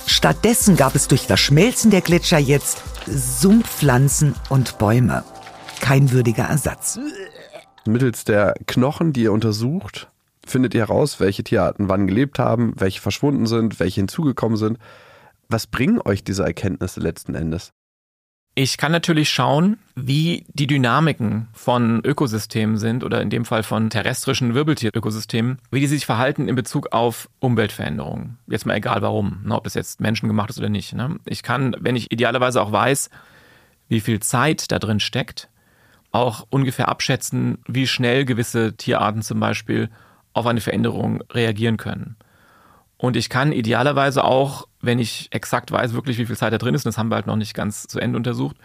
[0.06, 5.26] Stattdessen gab es durch das Schmelzen der Gletscher jetzt Sumpfpflanzen und Bäume.
[5.82, 6.98] Kein würdiger Ersatz.
[7.86, 10.08] Mittels der Knochen, die ihr untersucht,
[10.46, 14.78] findet ihr heraus, welche Tierarten wann gelebt haben, welche verschwunden sind, welche hinzugekommen sind.
[15.50, 17.74] Was bringen euch diese Erkenntnisse letzten Endes?
[18.54, 23.89] Ich kann natürlich schauen, wie die Dynamiken von Ökosystemen sind oder in dem Fall von
[23.89, 28.39] terrestrischen Wirbeltierökosystemen, wie die sich verhalten in Bezug auf Umweltveränderungen.
[28.48, 30.94] Jetzt mal egal warum, ne, ob das jetzt menschengemacht ist oder nicht.
[30.94, 31.17] Ne.
[31.26, 33.10] Ich kann, wenn ich idealerweise auch weiß,
[33.88, 35.50] wie viel Zeit da drin steckt,
[36.12, 39.89] auch ungefähr abschätzen, wie schnell gewisse Tierarten zum Beispiel
[40.34, 42.15] auf eine Veränderung reagieren können.
[42.97, 46.76] Und ich kann idealerweise auch, wenn ich exakt weiß, wirklich wie viel Zeit da drin
[46.76, 48.58] ist, und das haben wir halt noch nicht ganz zu Ende untersucht,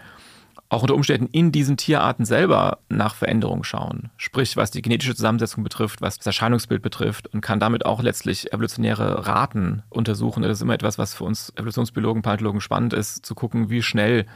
[0.69, 4.11] auch unter Umständen in diesen Tierarten selber nach Veränderungen schauen.
[4.17, 8.53] Sprich, was die genetische Zusammensetzung betrifft, was das Erscheinungsbild betrifft und kann damit auch letztlich
[8.53, 10.43] evolutionäre Raten untersuchen.
[10.43, 14.27] Das ist immer etwas, was für uns Evolutionsbiologen, Paläontologen spannend ist, zu gucken, wie schnell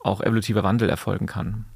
[0.00, 1.66] auch evolutiver Wandel erfolgen kann.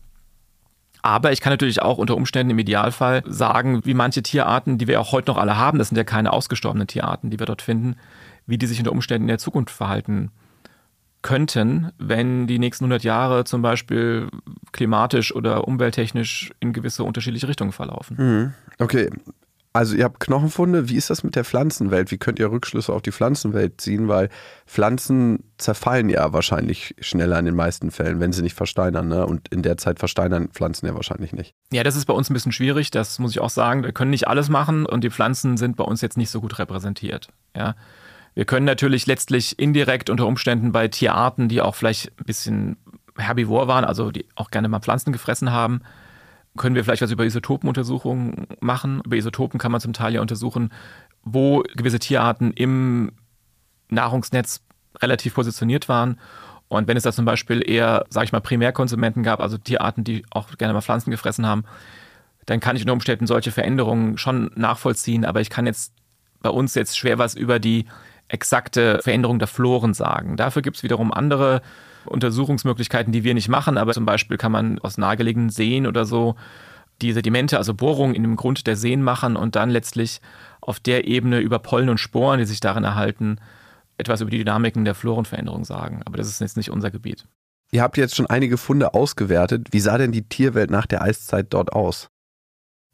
[1.02, 5.00] Aber ich kann natürlich auch unter Umständen im Idealfall sagen, wie manche Tierarten, die wir
[5.00, 7.96] auch heute noch alle haben, das sind ja keine ausgestorbenen Tierarten, die wir dort finden,
[8.46, 10.30] wie die sich unter Umständen in der Zukunft verhalten
[11.22, 14.28] könnten, wenn die nächsten 100 Jahre zum Beispiel
[14.72, 18.16] klimatisch oder umwelttechnisch in gewisse unterschiedliche Richtungen verlaufen.
[18.18, 18.54] Mhm.
[18.78, 19.08] Okay,
[19.72, 20.88] also ihr habt Knochenfunde.
[20.88, 22.10] Wie ist das mit der Pflanzenwelt?
[22.10, 24.06] Wie könnt ihr Rückschlüsse auf die Pflanzenwelt ziehen?
[24.08, 24.28] Weil
[24.66, 29.08] Pflanzen zerfallen ja wahrscheinlich schneller in den meisten Fällen, wenn sie nicht versteinern.
[29.08, 29.26] Ne?
[29.26, 31.54] Und in der Zeit versteinern Pflanzen ja wahrscheinlich nicht.
[31.72, 32.90] Ja, das ist bei uns ein bisschen schwierig.
[32.90, 33.82] Das muss ich auch sagen.
[33.82, 36.58] Wir können nicht alles machen und die Pflanzen sind bei uns jetzt nicht so gut
[36.58, 37.28] repräsentiert.
[37.56, 37.74] Ja.
[38.34, 42.76] Wir können natürlich letztlich indirekt unter Umständen bei Tierarten, die auch vielleicht ein bisschen
[43.16, 45.82] herbivor waren, also die auch gerne mal Pflanzen gefressen haben,
[46.56, 49.00] können wir vielleicht was über Isotopenuntersuchungen machen.
[49.04, 50.70] Über Isotopen kann man zum Teil ja untersuchen,
[51.22, 53.12] wo gewisse Tierarten im
[53.88, 54.60] Nahrungsnetz
[55.00, 56.18] relativ positioniert waren.
[56.68, 60.24] Und wenn es da zum Beispiel eher, sage ich mal, Primärkonsumenten gab, also Tierarten, die
[60.30, 61.64] auch gerne mal Pflanzen gefressen haben,
[62.46, 65.24] dann kann ich unter Umständen solche Veränderungen schon nachvollziehen.
[65.24, 65.92] Aber ich kann jetzt
[66.40, 67.86] bei uns jetzt schwer was über die
[68.28, 70.36] exakte Veränderung der Floren sagen.
[70.36, 71.62] Dafür gibt es wiederum andere
[72.06, 76.36] Untersuchungsmöglichkeiten, die wir nicht machen, aber zum Beispiel kann man aus nahegelegenen Seen oder so
[77.00, 80.20] die Sedimente, also Bohrungen in dem Grund der Seen machen und dann letztlich
[80.60, 83.38] auf der Ebene über Pollen und Sporen, die sich darin erhalten,
[83.98, 86.02] etwas über die Dynamiken der Florenveränderung sagen.
[86.04, 87.26] Aber das ist jetzt nicht unser Gebiet.
[87.70, 89.68] Ihr habt jetzt schon einige Funde ausgewertet.
[89.70, 92.08] Wie sah denn die Tierwelt nach der Eiszeit dort aus?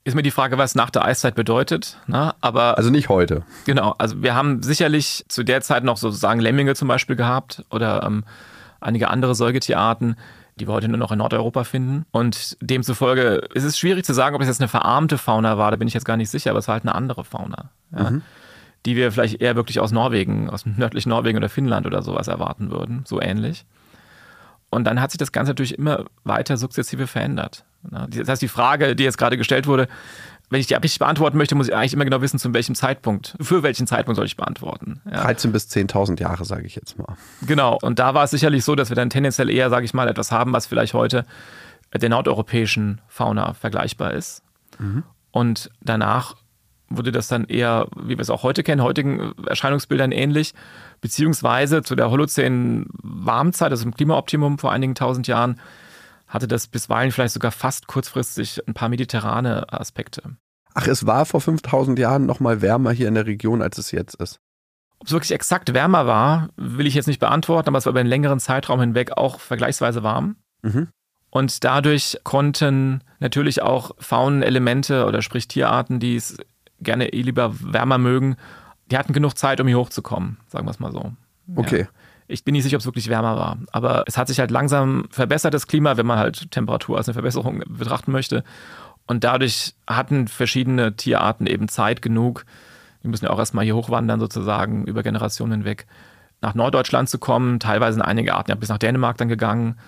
[0.05, 1.99] Ist mir die Frage, was nach der Eiszeit bedeutet.
[2.07, 2.35] Ne?
[2.41, 3.43] Aber also nicht heute.
[3.67, 3.95] Genau.
[3.99, 8.25] Also wir haben sicherlich zu der Zeit noch sozusagen Lemminge zum Beispiel gehabt oder ähm,
[8.81, 10.17] einige andere Säugetierarten,
[10.59, 12.05] die wir heute nur noch in Nordeuropa finden.
[12.11, 15.71] Und demzufolge ist es schwierig zu sagen, ob es jetzt eine verarmte Fauna war.
[15.71, 17.71] Da bin ich jetzt gar nicht sicher, aber es war halt eine andere Fauna.
[17.93, 18.11] Ja?
[18.11, 18.23] Mhm.
[18.87, 22.71] Die wir vielleicht eher wirklich aus Norwegen, aus nördlichen Norwegen oder Finnland oder sowas erwarten
[22.71, 23.03] würden.
[23.07, 23.65] So ähnlich.
[24.71, 27.65] Und dann hat sich das Ganze natürlich immer weiter sukzessive verändert.
[27.83, 29.89] Das heißt, die Frage, die jetzt gerade gestellt wurde,
[30.51, 33.37] wenn ich die richtig beantworten möchte, muss ich eigentlich immer genau wissen, zu welchem Zeitpunkt,
[33.41, 35.01] für welchen Zeitpunkt soll ich beantworten.
[35.05, 35.23] Ja.
[35.23, 37.17] 13 bis 10.000 Jahre, sage ich jetzt mal.
[37.47, 40.09] Genau, und da war es sicherlich so, dass wir dann tendenziell eher, sage ich mal,
[40.09, 41.27] etwas haben, was vielleicht heute
[41.95, 44.43] der nordeuropäischen Fauna vergleichbar ist.
[44.79, 45.03] Mhm.
[45.31, 46.37] Und danach
[46.91, 50.55] wurde das dann eher, wie wir es auch heute kennen, heutigen Erscheinungsbildern ähnlich,
[51.01, 55.61] beziehungsweise zu der Holozän-Warmzeit, also im Klimaoptimum vor einigen tausend Jahren,
[56.29, 60.37] hatte das bisweilen vielleicht sogar fast kurzfristig ein paar mediterrane Aspekte.
[60.75, 63.91] Ach, es war vor 5000 Jahren noch mal wärmer hier in der Region, als es
[63.91, 64.41] jetzt ist.
[65.01, 68.01] Ob es wirklich exakt wärmer war, will ich jetzt nicht beantworten, aber es war über
[68.01, 70.37] einen längeren Zeitraum hinweg auch vergleichsweise warm.
[70.63, 70.89] Mhm.
[71.31, 76.39] Und dadurch konnten natürlich auch Faunenelemente oder sprich Tierarten, die es
[76.81, 78.37] gerne eh lieber wärmer mögen,
[78.91, 81.13] die hatten genug Zeit, um hier hochzukommen, sagen wir es mal so.
[81.55, 81.81] Okay.
[81.83, 81.89] Ja.
[82.29, 83.59] Ich bin nicht sicher, ob es wirklich wärmer war.
[83.73, 87.15] Aber es hat sich halt langsam verbessert, das Klima, wenn man halt Temperatur als eine
[87.15, 88.45] Verbesserung betrachten möchte.
[89.07, 92.45] Und dadurch hatten verschiedene Tierarten eben Zeit genug,
[93.03, 95.87] die müssen ja auch erstmal hier hochwandern, sozusagen, über Generationen hinweg,
[96.43, 97.61] nach Norddeutschland zu kommen.
[97.61, 99.79] Teilweise sind einige Arten ja bis nach Dänemark dann gegangen,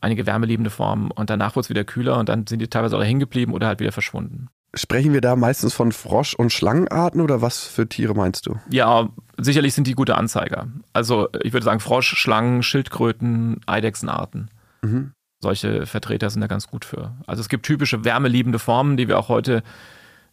[0.00, 1.10] einige wärmeliebende Formen.
[1.10, 3.68] Und danach wurde es wieder kühler und dann sind die teilweise auch hängen geblieben oder
[3.68, 4.48] halt wieder verschwunden.
[4.76, 8.56] Sprechen wir da meistens von Frosch- und Schlangenarten oder was für Tiere meinst du?
[8.70, 9.08] Ja,
[9.38, 10.68] sicherlich sind die gute Anzeiger.
[10.92, 14.50] Also ich würde sagen Frosch, Schlangen, Schildkröten, Eidechsenarten.
[14.82, 15.12] Mhm.
[15.40, 17.16] Solche Vertreter sind da ganz gut für.
[17.26, 19.62] Also es gibt typische wärmeliebende Formen, die wir auch heute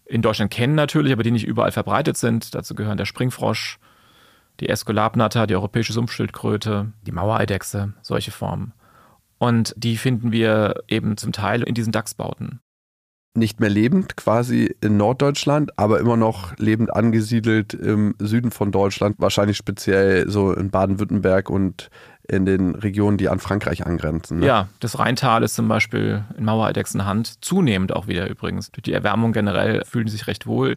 [0.05, 2.53] in Deutschland kennen natürlich, aber die nicht überall verbreitet sind.
[2.53, 3.79] Dazu gehören der Springfrosch,
[4.59, 8.73] die Esculapnatter, die europäische Sumpfschildkröte, die Mauereidechse, solche Formen.
[9.37, 12.59] Und die finden wir eben zum Teil in diesen Dachsbauten
[13.35, 19.15] nicht mehr lebend, quasi in Norddeutschland, aber immer noch lebend angesiedelt im Süden von Deutschland,
[19.17, 21.89] wahrscheinlich speziell so in Baden-Württemberg und
[22.27, 24.39] in den Regionen, die an Frankreich angrenzen.
[24.39, 24.45] Ne?
[24.45, 28.71] Ja, das Rheintal ist zum Beispiel in Mauereidechsenhand zunehmend auch wieder übrigens.
[28.71, 30.75] Durch die Erwärmung generell fühlen sie sich recht wohl.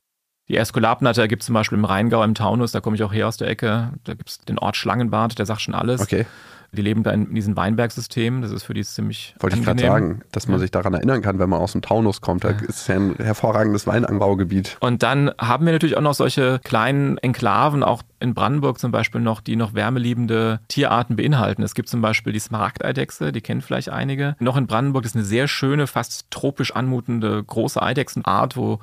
[0.49, 3.29] Die Eskulapnatter gibt es zum Beispiel im Rheingau, im Taunus, da komme ich auch her
[3.29, 3.93] aus der Ecke.
[4.05, 6.01] Da gibt es den Ort Schlangenbad, der sagt schon alles.
[6.01, 6.25] Okay.
[6.73, 8.43] Die leben da in diesem Weinbergsystem.
[8.43, 9.35] Das ist für die ziemlich.
[9.41, 9.77] Wollte angenehm.
[9.77, 10.61] ich gerade sagen, dass man ja.
[10.61, 12.45] sich daran erinnern kann, wenn man aus dem Taunus kommt.
[12.45, 12.57] Da ja.
[12.61, 14.77] ist ja ein hervorragendes Weinanbaugebiet.
[14.81, 19.21] Und dann haben wir natürlich auch noch solche kleinen Enklaven, auch in Brandenburg zum Beispiel
[19.21, 21.63] noch, die noch wärmeliebende Tierarten beinhalten.
[21.63, 24.37] Es gibt zum Beispiel die Smaragdeidechse, die kennen vielleicht einige.
[24.39, 28.81] Noch in Brandenburg ist eine sehr schöne, fast tropisch anmutende große Eidechsenart, wo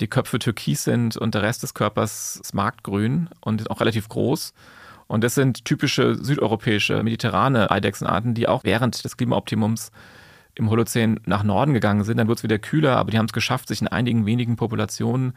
[0.00, 4.52] die Köpfe türkis sind und der Rest des Körpers smaragdgrün und auch relativ groß.
[5.08, 9.92] Und das sind typische südeuropäische, mediterrane Eidechsenarten, die auch während des Klimaoptimums
[10.56, 12.16] im Holozän nach Norden gegangen sind.
[12.16, 15.34] Dann wird es wieder kühler, aber die haben es geschafft, sich in einigen wenigen Populationen,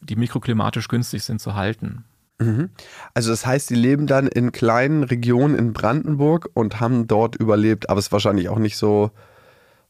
[0.00, 2.04] die mikroklimatisch günstig sind, zu halten.
[2.38, 2.70] Mhm.
[3.12, 7.90] Also das heißt, die leben dann in kleinen Regionen in Brandenburg und haben dort überlebt,
[7.90, 9.10] aber es ist wahrscheinlich auch nicht so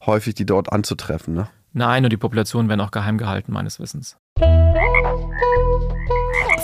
[0.05, 1.47] häufig, die dort anzutreffen, ne?
[1.73, 4.17] Nein, und die Populationen werden auch geheim gehalten, meines Wissens.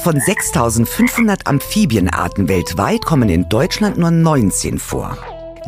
[0.07, 5.17] Von 6500 Amphibienarten weltweit kommen in Deutschland nur 19 vor.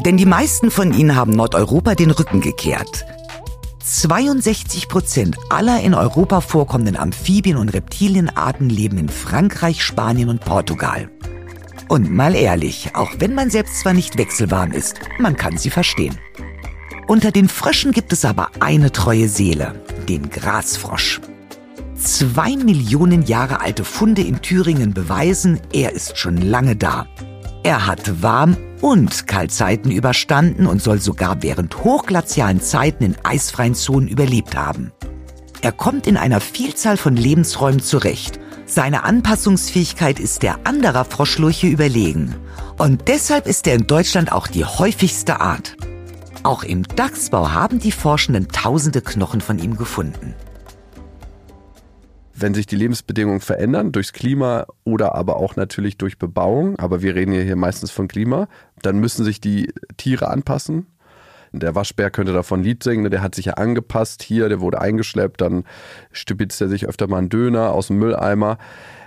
[0.06, 3.06] Denn die meisten von ihnen haben Nordeuropa den Rücken gekehrt.
[3.84, 11.12] 62 Prozent aller in Europa vorkommenden Amphibien- und Reptilienarten leben in Frankreich, Spanien und Portugal.
[11.90, 16.18] Und mal ehrlich, auch wenn man selbst zwar nicht wechselwarm ist, man kann sie verstehen.
[17.08, 21.20] Unter den Fröschen gibt es aber eine treue Seele, den Grasfrosch.
[22.00, 27.08] Zwei Millionen Jahre alte Funde in Thüringen beweisen, er ist schon lange da.
[27.64, 34.08] Er hat Warm- und Kaltzeiten überstanden und soll sogar während hochglazialen Zeiten in eisfreien Zonen
[34.08, 34.94] überlebt haben.
[35.62, 38.40] Er kommt in einer Vielzahl von Lebensräumen zurecht.
[38.66, 42.34] Seine Anpassungsfähigkeit ist der anderer Froschlurche überlegen.
[42.78, 45.76] Und deshalb ist er in Deutschland auch die häufigste Art.
[46.44, 50.34] Auch im Dachsbau haben die Forschenden tausende Knochen von ihm gefunden
[52.42, 57.16] wenn sich die Lebensbedingungen verändern, durchs Klima oder aber auch natürlich durch Bebauung, aber wir
[57.16, 58.48] reden ja hier meistens von Klima,
[58.82, 60.88] dann müssen sich die Tiere anpassen.
[61.52, 65.42] Der Waschbär könnte davon Lied singen, der hat sich ja angepasst hier, der wurde eingeschleppt,
[65.42, 65.64] dann
[66.12, 68.60] stibitzt er sich öfter mal einen Döner aus dem Mülleimer.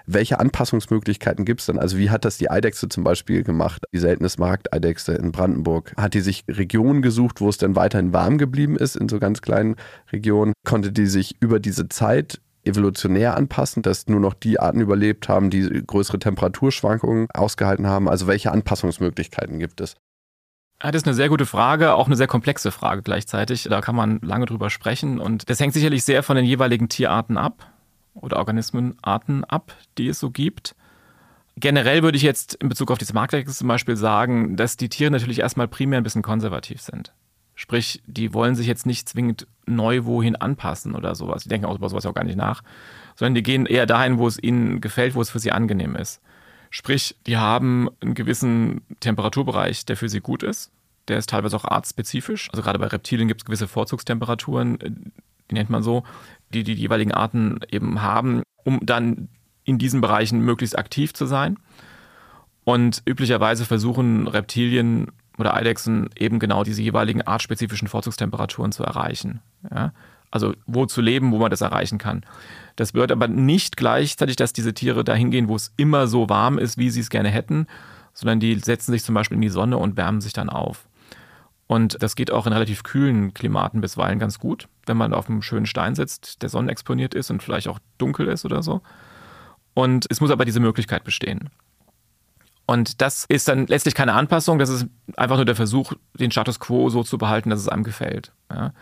[0.07, 1.79] Welche Anpassungsmöglichkeiten gibt es denn?
[1.79, 5.93] Also wie hat das die Eidechse zum Beispiel gemacht, die seltene Smaragdeidechse in Brandenburg?
[5.97, 9.41] Hat die sich Regionen gesucht, wo es dann weiterhin warm geblieben ist, in so ganz
[9.43, 9.77] kleinen
[10.11, 10.55] Regionen?
[10.67, 15.51] Konnte die sich über diese Zeit evolutionär anpassen, dass nur noch die Arten überlebt haben,
[15.51, 18.09] die größere Temperaturschwankungen ausgehalten haben?
[18.09, 19.97] Also welche Anpassungsmöglichkeiten gibt es?
[20.79, 23.69] das ist eine sehr gute Frage, auch eine sehr komplexe Frage gleichzeitig.
[23.71, 27.37] Da kann man lange drüber sprechen und das hängt sicherlich sehr von den jeweiligen Tierarten
[27.37, 27.71] ab
[28.15, 30.75] oder Organismenarten ab, die es so gibt.
[31.57, 35.11] Generell würde ich jetzt in Bezug auf diese Marktwechsel zum Beispiel sagen, dass die Tiere
[35.11, 37.13] natürlich erstmal primär ein bisschen konservativ sind.
[37.63, 41.45] Sprich, die wollen sich jetzt nicht zwingend neu wohin anpassen oder sowas.
[41.45, 42.65] Die denken auch über sowas auch gar nicht nach,
[43.15, 46.21] sondern die gehen eher dahin, wo es ihnen gefällt, wo es für sie angenehm ist.
[46.71, 50.73] Sprich, die haben einen gewissen Temperaturbereich, der für sie gut ist.
[51.07, 52.51] Der ist teilweise auch artspezifisch.
[52.51, 54.81] Also gerade bei Reptilien gibt es gewisse Vorzugstemperaturen,
[55.49, 56.03] die nennt man so,
[56.53, 59.29] die die jeweiligen Arten eben haben, um dann
[59.63, 61.61] in diesen Bereichen möglichst aktiv zu sein.
[62.65, 69.41] Und üblicherweise versuchen Reptilien oder Eidechsen eben genau diese jeweiligen artspezifischen Vorzugstemperaturen zu erreichen.
[69.71, 69.93] Ja?
[70.31, 72.25] Also wo zu leben, wo man das erreichen kann.
[72.77, 76.59] Das bedeutet aber nicht gleichzeitig, dass diese Tiere dahin gehen, wo es immer so warm
[76.59, 77.67] ist, wie sie es gerne hätten,
[78.15, 80.87] sondern die setzen sich zum Beispiel in die Sonne und wärmen sich dann auf.
[81.67, 85.43] Und das geht auch in relativ kühlen Klimaten bisweilen ganz gut, wenn man auf einem
[85.43, 88.81] schönen Stein sitzt, der sonnenexponiert ist und vielleicht auch dunkel ist oder so.
[89.75, 91.51] Und es muss aber diese Möglichkeit bestehen.
[92.67, 96.61] Und das ist dann letztlich keine Anpassung, das ist einfach nur der Versuch, den Status
[96.61, 98.33] quo so zu behalten, dass es einem gefällt.
[98.51, 98.73] Ja.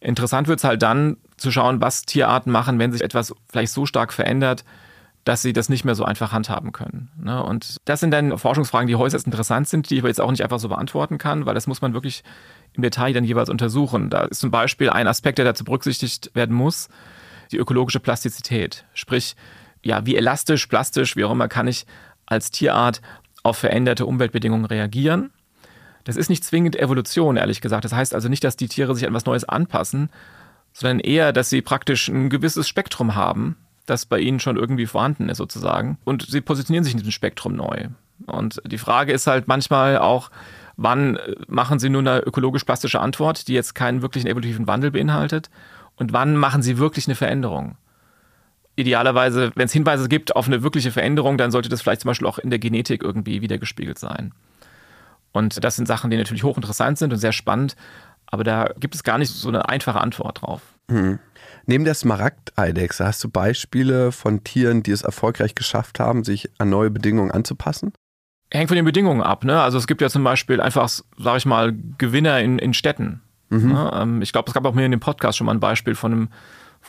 [0.00, 3.86] Interessant wird es halt dann zu schauen, was Tierarten machen, wenn sich etwas vielleicht so
[3.86, 4.64] stark verändert,
[5.24, 7.10] dass sie das nicht mehr so einfach handhaben können.
[7.16, 7.42] Ne?
[7.42, 10.42] Und das sind dann Forschungsfragen, die äußerst interessant sind, die ich aber jetzt auch nicht
[10.42, 12.24] einfach so beantworten kann, weil das muss man wirklich
[12.72, 14.10] im Detail dann jeweils untersuchen.
[14.10, 16.88] Da ist zum Beispiel ein Aspekt, der dazu berücksichtigt werden muss,
[17.52, 18.84] die ökologische Plastizität.
[18.94, 19.36] Sprich,
[19.84, 21.86] ja, wie elastisch, plastisch, wie auch immer kann ich
[22.26, 23.00] als Tierart
[23.42, 25.30] auf veränderte Umweltbedingungen reagieren.
[26.04, 27.84] Das ist nicht zwingend Evolution, ehrlich gesagt.
[27.84, 30.10] Das heißt also nicht, dass die Tiere sich an was Neues anpassen,
[30.72, 35.28] sondern eher, dass sie praktisch ein gewisses Spektrum haben, das bei ihnen schon irgendwie vorhanden
[35.28, 35.98] ist sozusagen.
[36.04, 37.88] Und sie positionieren sich in diesem Spektrum neu.
[38.26, 40.30] Und die Frage ist halt manchmal auch,
[40.76, 45.50] wann machen sie nur eine ökologisch-plastische Antwort, die jetzt keinen wirklichen evolutiven Wandel beinhaltet?
[45.96, 47.76] Und wann machen sie wirklich eine Veränderung?
[48.76, 52.26] Idealerweise, wenn es Hinweise gibt auf eine wirkliche Veränderung, dann sollte das vielleicht zum Beispiel
[52.26, 54.32] auch in der Genetik irgendwie wiedergespiegelt sein.
[55.32, 57.76] Und das sind Sachen, die natürlich hochinteressant sind und sehr spannend,
[58.26, 60.62] aber da gibt es gar nicht so eine einfache Antwort drauf.
[60.90, 61.18] Hm.
[61.66, 66.70] Neben der Smaragdeidechse hast du Beispiele von Tieren, die es erfolgreich geschafft haben, sich an
[66.70, 67.92] neue Bedingungen anzupassen?
[68.50, 69.44] Hängt von den Bedingungen ab.
[69.44, 69.60] Ne?
[69.60, 73.22] Also es gibt ja zum Beispiel einfach, sage ich mal, Gewinner in, in Städten.
[73.48, 73.72] Mhm.
[73.72, 73.90] Ne?
[73.94, 76.12] Ähm, ich glaube, es gab auch mir in dem Podcast schon mal ein Beispiel von
[76.12, 76.28] einem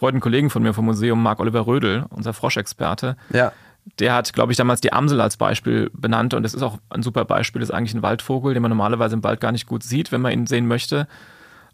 [0.03, 3.15] Freunden Kollegen von mir vom Museum, Marc Oliver Rödel, unser Froschexperte.
[3.31, 3.53] Ja.
[3.99, 7.03] Der hat, glaube ich, damals die Amsel als Beispiel benannt und das ist auch ein
[7.03, 7.61] super Beispiel.
[7.61, 10.19] Das ist eigentlich ein Waldvogel, den man normalerweise im Wald gar nicht gut sieht, wenn
[10.19, 11.07] man ihn sehen möchte.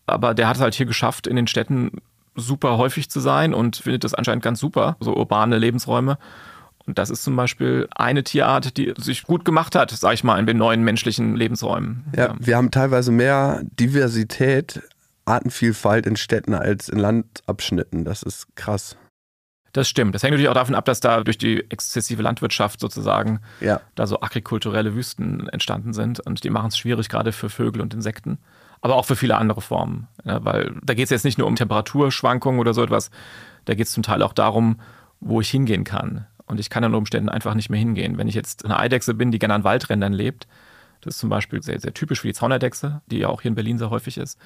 [0.06, 2.04] Aber der hat es halt hier geschafft, in den Städten
[2.36, 6.20] super häufig zu sein und findet das anscheinend ganz super, so urbane Lebensräume.
[6.86, 10.38] Und das ist zum Beispiel eine Tierart, die sich gut gemacht hat, sag ich mal,
[10.38, 12.04] in den neuen menschlichen Lebensräumen.
[12.16, 12.36] Ja, ja.
[12.38, 14.84] wir haben teilweise mehr Diversität,
[15.30, 18.06] Artenvielfalt in Städten als in Landabschnitten.
[18.06, 18.98] Das ist krass.
[19.72, 20.16] Das stimmt.
[20.16, 23.82] Das hängt natürlich auch davon ab, dass da durch die exzessive Landwirtschaft sozusagen ja.
[23.94, 26.20] da so agrikulturelle Wüsten entstanden sind.
[26.20, 28.40] Und die machen es schwierig, gerade für Vögel und Insekten
[28.82, 30.08] aber auch für viele andere Formen.
[30.24, 33.12] Ja, weil da geht es jetzt nicht nur um Temperaturschwankungen oder so etwas,
[33.66, 34.80] da geht es zum Teil auch darum,
[35.20, 36.26] wo ich hingehen kann.
[36.46, 38.18] Und ich kann unter Umständen einfach nicht mehr hingehen.
[38.18, 40.48] Wenn ich jetzt eine Eidechse bin, die gerne an Waldrändern lebt,
[41.02, 43.56] das ist zum Beispiel sehr, sehr typisch für die Zauneidechse, die ja auch hier in
[43.56, 44.40] Berlin sehr häufig ist,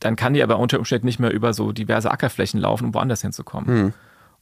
[0.00, 3.22] dann kann die aber unter Umständen nicht mehr über so diverse Ackerflächen laufen, um woanders
[3.22, 3.68] hinzukommen.
[3.68, 3.92] Hm.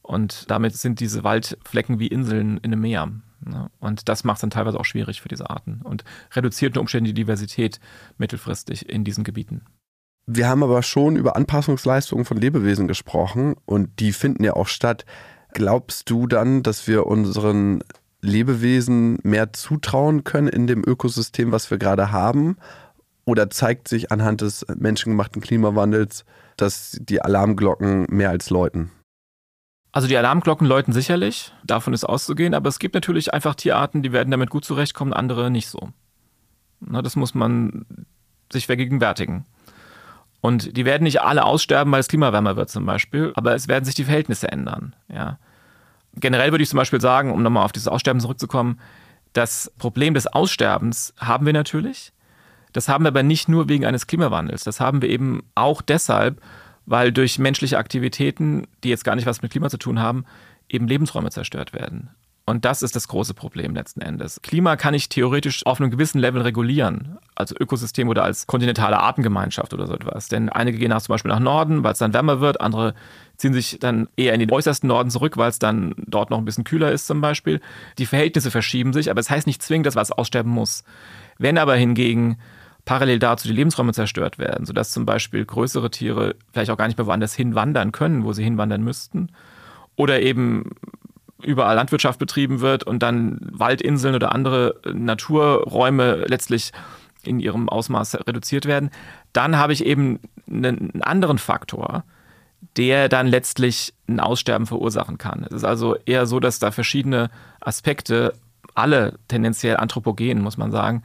[0.01, 3.11] Und damit sind diese Waldflecken wie Inseln in einem Meer.
[3.45, 3.69] Ne?
[3.79, 7.05] Und das macht es dann teilweise auch schwierig für diese Arten und reduziert unter Umständen
[7.05, 7.79] die Diversität
[8.17, 9.65] mittelfristig in diesen Gebieten.
[10.25, 15.05] Wir haben aber schon über Anpassungsleistungen von Lebewesen gesprochen und die finden ja auch statt.
[15.53, 17.83] Glaubst du dann, dass wir unseren
[18.21, 22.57] Lebewesen mehr zutrauen können in dem Ökosystem, was wir gerade haben?
[23.29, 26.25] Oder zeigt sich anhand des menschengemachten Klimawandels,
[26.57, 28.89] dass die Alarmglocken mehr als läuten?
[29.91, 34.13] Also die Alarmglocken läuten sicherlich, davon ist auszugehen, aber es gibt natürlich einfach Tierarten, die
[34.13, 35.89] werden damit gut zurechtkommen, andere nicht so.
[36.79, 37.85] Na, das muss man
[38.51, 39.45] sich vergegenwärtigen.
[40.41, 43.85] Und die werden nicht alle aussterben, weil es klimawärmer wird zum Beispiel, aber es werden
[43.85, 44.95] sich die Verhältnisse ändern.
[45.07, 45.37] Ja.
[46.15, 48.79] Generell würde ich zum Beispiel sagen, um nochmal auf dieses Aussterben zurückzukommen,
[49.33, 52.11] das Problem des Aussterbens haben wir natürlich.
[52.73, 54.63] Das haben wir aber nicht nur wegen eines Klimawandels.
[54.63, 56.41] Das haben wir eben auch deshalb,
[56.85, 60.25] weil durch menschliche Aktivitäten, die jetzt gar nicht was mit Klima zu tun haben,
[60.69, 62.09] eben Lebensräume zerstört werden.
[62.49, 64.41] Und das ist das große Problem letzten Endes.
[64.41, 69.71] Klima kann ich theoretisch auf einem gewissen Level regulieren, als Ökosystem oder als kontinentale Artengemeinschaft
[69.71, 70.29] oder so etwas.
[70.29, 72.95] Denn einige gehen nach, zum Beispiel nach Norden, weil es dann wärmer wird, andere
[73.37, 76.45] ziehen sich dann eher in den äußersten Norden zurück, weil es dann dort noch ein
[76.45, 77.61] bisschen kühler ist zum Beispiel.
[77.99, 80.83] Die Verhältnisse verschieben sich, aber es das heißt nicht zwingend, dass was aussterben muss.
[81.37, 82.39] Wenn aber hingegen
[82.89, 86.97] parallel dazu die Lebensräume zerstört werden, sodass zum Beispiel größere Tiere vielleicht auch gar nicht
[86.97, 89.29] mehr woanders hinwandern können, wo sie hinwandern müssten,
[89.95, 90.71] oder eben
[91.43, 96.71] überall Landwirtschaft betrieben wird und dann Waldinseln oder andere Naturräume letztlich
[97.21, 98.89] in ihrem Ausmaß reduziert werden,
[99.33, 100.19] dann habe ich eben
[100.49, 102.05] einen anderen Faktor,
[102.75, 105.43] der dann letztlich ein Aussterben verursachen kann.
[105.43, 107.29] Es ist also eher so, dass da verschiedene
[107.61, 108.33] Aspekte,
[108.73, 111.03] alle tendenziell anthropogen, muss man sagen,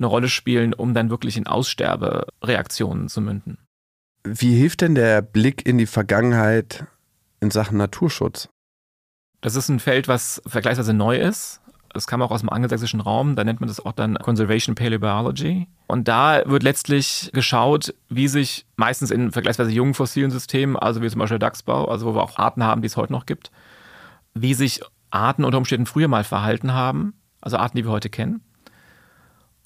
[0.00, 3.58] eine Rolle spielen, um dann wirklich in Aussterbereaktionen zu münden.
[4.24, 6.86] Wie hilft denn der Blick in die Vergangenheit
[7.40, 8.48] in Sachen Naturschutz?
[9.40, 11.60] Das ist ein Feld, was vergleichsweise neu ist.
[11.92, 15.66] Es kam auch aus dem angelsächsischen Raum, da nennt man das auch dann Conservation Paleobiology.
[15.88, 21.08] Und da wird letztlich geschaut, wie sich meistens in vergleichsweise jungen fossilen Systemen, also wie
[21.08, 23.50] zum Beispiel Dachsbau, also wo wir auch Arten haben, die es heute noch gibt,
[24.34, 28.42] wie sich Arten unter Umständen früher mal verhalten haben, also Arten, die wir heute kennen,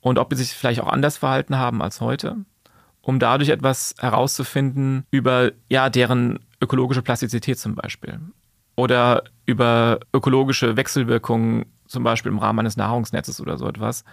[0.04, 2.36] und ob sie sich vielleicht auch anders verhalten haben als heute,
[3.00, 8.20] um dadurch etwas herauszufinden über ja, deren ökologische Plastizität zum Beispiel
[8.76, 14.04] oder über ökologische Wechselwirkungen, zum Beispiel im Rahmen eines Nahrungsnetzes oder so etwas,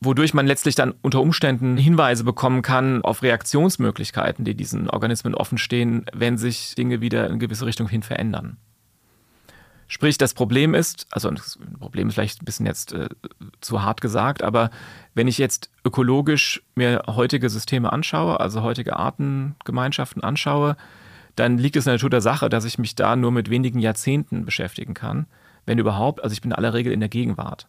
[0.00, 6.06] wodurch man letztlich dann unter Umständen Hinweise bekommen kann auf Reaktionsmöglichkeiten, die diesen Organismen offenstehen,
[6.12, 8.58] wenn sich Dinge wieder in gewisse Richtung hin verändern.
[9.88, 13.08] Sprich, das Problem ist, also das Problem ist vielleicht ein bisschen jetzt äh,
[13.60, 14.70] zu hart gesagt, aber
[15.14, 20.76] wenn ich jetzt ökologisch mir heutige Systeme anschaue, also heutige Artengemeinschaften anschaue,
[21.36, 23.78] dann liegt es in der Natur der Sache, dass ich mich da nur mit wenigen
[23.78, 25.26] Jahrzehnten beschäftigen kann,
[25.66, 26.22] wenn überhaupt.
[26.22, 27.68] Also ich bin in aller Regel in der Gegenwart.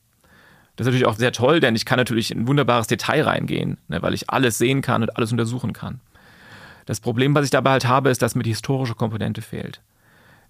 [0.75, 3.77] Das ist natürlich auch sehr toll, denn ich kann natürlich in ein wunderbares Detail reingehen,
[3.87, 5.99] ne, weil ich alles sehen kann und alles untersuchen kann.
[6.85, 9.81] Das Problem, was ich dabei halt habe, ist, dass mir die historische Komponente fehlt.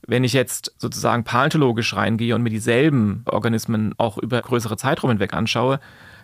[0.08, 5.34] Wenn ich jetzt sozusagen paläontologisch reingehe und mir dieselben Organismen auch über größere Zeiträume hinweg
[5.34, 5.80] anschaue,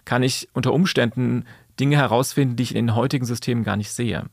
[0.05, 1.45] kann ich unter Umständen
[1.79, 4.25] Dinge herausfinden, die ich in den heutigen Systemen gar nicht sehe.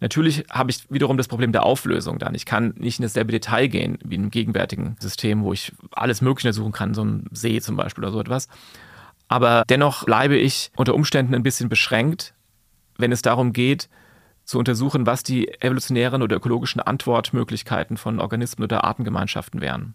[0.00, 2.34] Natürlich habe ich wiederum das Problem der Auflösung dann.
[2.34, 6.52] Ich kann nicht in dasselbe Detail gehen wie im gegenwärtigen System, wo ich alles Mögliche
[6.52, 8.48] suchen kann, so ein See zum Beispiel oder so etwas.
[9.28, 12.34] Aber dennoch bleibe ich unter Umständen ein bisschen beschränkt,
[12.98, 13.88] wenn es darum geht,
[14.44, 19.94] zu untersuchen, was die evolutionären oder ökologischen Antwortmöglichkeiten von Organismen oder Artengemeinschaften wären.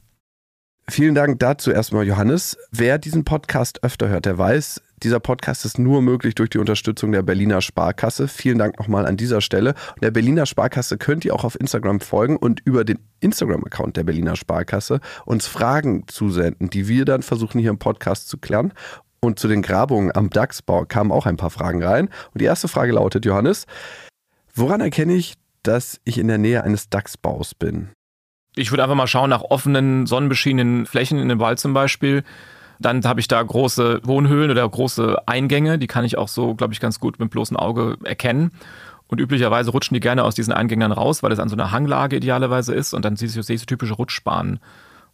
[0.90, 2.58] Vielen Dank dazu erstmal, Johannes.
[2.72, 7.12] Wer diesen Podcast öfter hört, der weiß, dieser Podcast ist nur möglich durch die Unterstützung
[7.12, 8.28] der Berliner Sparkasse.
[8.28, 9.76] Vielen Dank nochmal an dieser Stelle.
[9.96, 14.04] Und der Berliner Sparkasse könnt ihr auch auf Instagram folgen und über den Instagram-Account der
[14.04, 18.74] Berliner Sparkasse uns Fragen zusenden, die wir dann versuchen hier im Podcast zu klären.
[19.22, 22.10] Und zu den Grabungen am Dachsbau kamen auch ein paar Fragen rein.
[22.34, 23.68] Und die erste Frage lautet, Johannes,
[24.60, 27.90] woran erkenne ich, dass ich in der Nähe eines Dachsbaus bin?
[28.56, 32.24] Ich würde einfach mal schauen nach offenen, sonnenbeschienenen Flächen in dem Wald zum Beispiel
[32.80, 36.74] dann habe ich da große Wohnhöhlen oder große Eingänge, die kann ich auch so, glaube
[36.74, 38.52] ich, ganz gut mit bloßem Auge erkennen.
[39.08, 42.16] Und üblicherweise rutschen die gerne aus diesen Eingängen raus, weil es an so einer Hanglage
[42.16, 42.94] idealerweise ist.
[42.94, 44.60] Und dann siehst du, siehst du typische Rutschbahnen,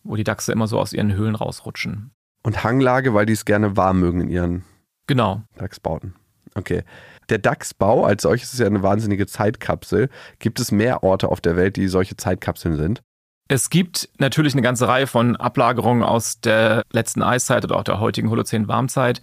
[0.03, 2.11] wo die Dachse immer so aus ihren Höhlen rausrutschen.
[2.43, 4.63] Und Hanglage, weil die es gerne warm mögen in ihren
[5.07, 5.41] genau.
[5.57, 6.13] Dachsbauten.
[6.55, 6.83] Okay.
[7.29, 10.09] Der Dachsbau als solches ist ja eine wahnsinnige Zeitkapsel.
[10.39, 13.01] Gibt es mehr Orte auf der Welt, die solche Zeitkapseln sind?
[13.47, 17.99] Es gibt natürlich eine ganze Reihe von Ablagerungen aus der letzten Eiszeit oder auch der
[17.99, 19.21] heutigen Holozän-Warmzeit.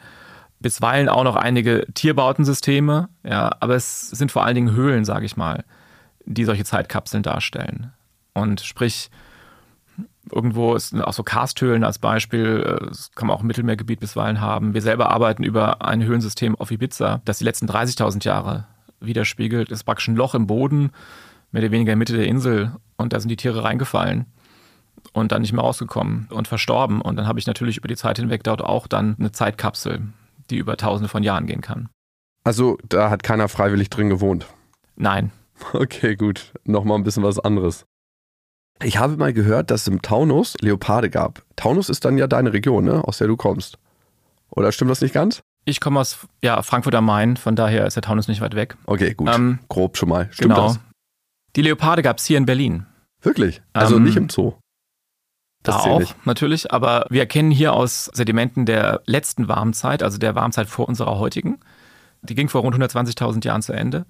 [0.60, 5.36] Bisweilen auch noch einige Tierbautensysteme, ja, aber es sind vor allen Dingen Höhlen, sage ich
[5.36, 5.64] mal,
[6.24, 7.92] die solche Zeitkapseln darstellen.
[8.32, 9.10] Und sprich,
[10.30, 14.74] irgendwo ist auch so Karsthöhlen als Beispiel, das kann man auch im Mittelmeergebiet bisweilen haben.
[14.74, 18.66] Wir selber arbeiten über ein Höhlensystem auf Ibiza, das die letzten 30.000 Jahre
[19.00, 19.70] widerspiegelt.
[19.70, 20.92] Das ist praktisch ein Loch im Boden,
[21.50, 24.26] mehr oder weniger in der Mitte der Insel und da sind die Tiere reingefallen
[25.12, 27.00] und dann nicht mehr rausgekommen und verstorben.
[27.00, 30.02] Und dann habe ich natürlich über die Zeit hinweg dort auch dann eine Zeitkapsel,
[30.50, 31.88] die über tausende von Jahren gehen kann.
[32.44, 34.46] Also da hat keiner freiwillig drin gewohnt?
[34.96, 35.32] Nein.
[35.72, 36.52] Okay, gut.
[36.64, 37.86] Nochmal ein bisschen was anderes.
[38.84, 41.42] Ich habe mal gehört, dass es im Taunus Leoparde gab.
[41.56, 43.02] Taunus ist dann ja deine Region, ne?
[43.04, 43.78] aus der du kommst.
[44.50, 45.42] Oder stimmt das nicht ganz?
[45.64, 48.76] Ich komme aus ja, Frankfurt am Main, von daher ist der Taunus nicht weit weg.
[48.86, 49.28] Okay, gut.
[49.32, 50.28] Ähm, Grob schon mal.
[50.32, 50.68] Stimmt genau.
[50.68, 50.80] das?
[51.54, 52.86] Die Leoparde gab es hier in Berlin.
[53.22, 53.62] Wirklich?
[53.72, 54.54] Also ähm, nicht im Zoo.
[55.62, 56.26] Das da auch, nicht.
[56.26, 56.72] natürlich.
[56.72, 61.60] Aber wir erkennen hier aus Sedimenten der letzten Warmzeit, also der Warmzeit vor unserer heutigen,
[62.22, 64.06] Die ging vor rund 120.000 Jahren zu Ende.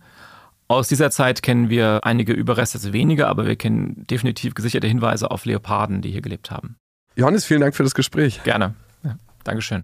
[0.68, 5.30] Aus dieser Zeit kennen wir einige Überreste, also weniger, aber wir kennen definitiv gesicherte Hinweise
[5.30, 6.76] auf Leoparden, die hier gelebt haben.
[7.14, 8.42] Johannes, vielen Dank für das Gespräch.
[8.42, 8.74] Gerne.
[9.04, 9.82] Ja, Dankeschön.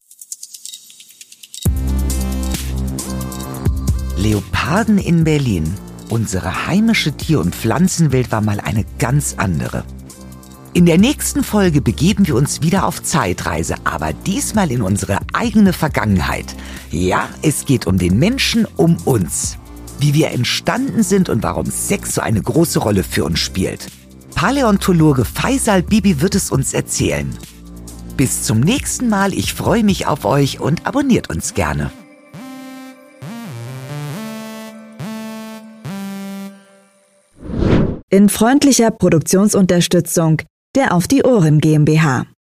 [4.16, 5.74] Leoparden in Berlin.
[6.08, 9.84] Unsere heimische Tier- und Pflanzenwelt war mal eine ganz andere.
[10.72, 15.72] In der nächsten Folge begeben wir uns wieder auf Zeitreise, aber diesmal in unsere eigene
[15.72, 16.46] Vergangenheit.
[16.90, 19.58] Ja, es geht um den Menschen, um uns.
[19.98, 23.88] Wie wir entstanden sind und warum Sex so eine große Rolle für uns spielt.
[24.34, 27.28] Paläontologe Faisal Bibi wird es uns erzählen.
[28.16, 31.90] Bis zum nächsten Mal, ich freue mich auf euch und abonniert uns gerne.
[38.10, 40.42] In freundlicher Produktionsunterstützung
[40.74, 42.26] der Auf die Ohren GmbH.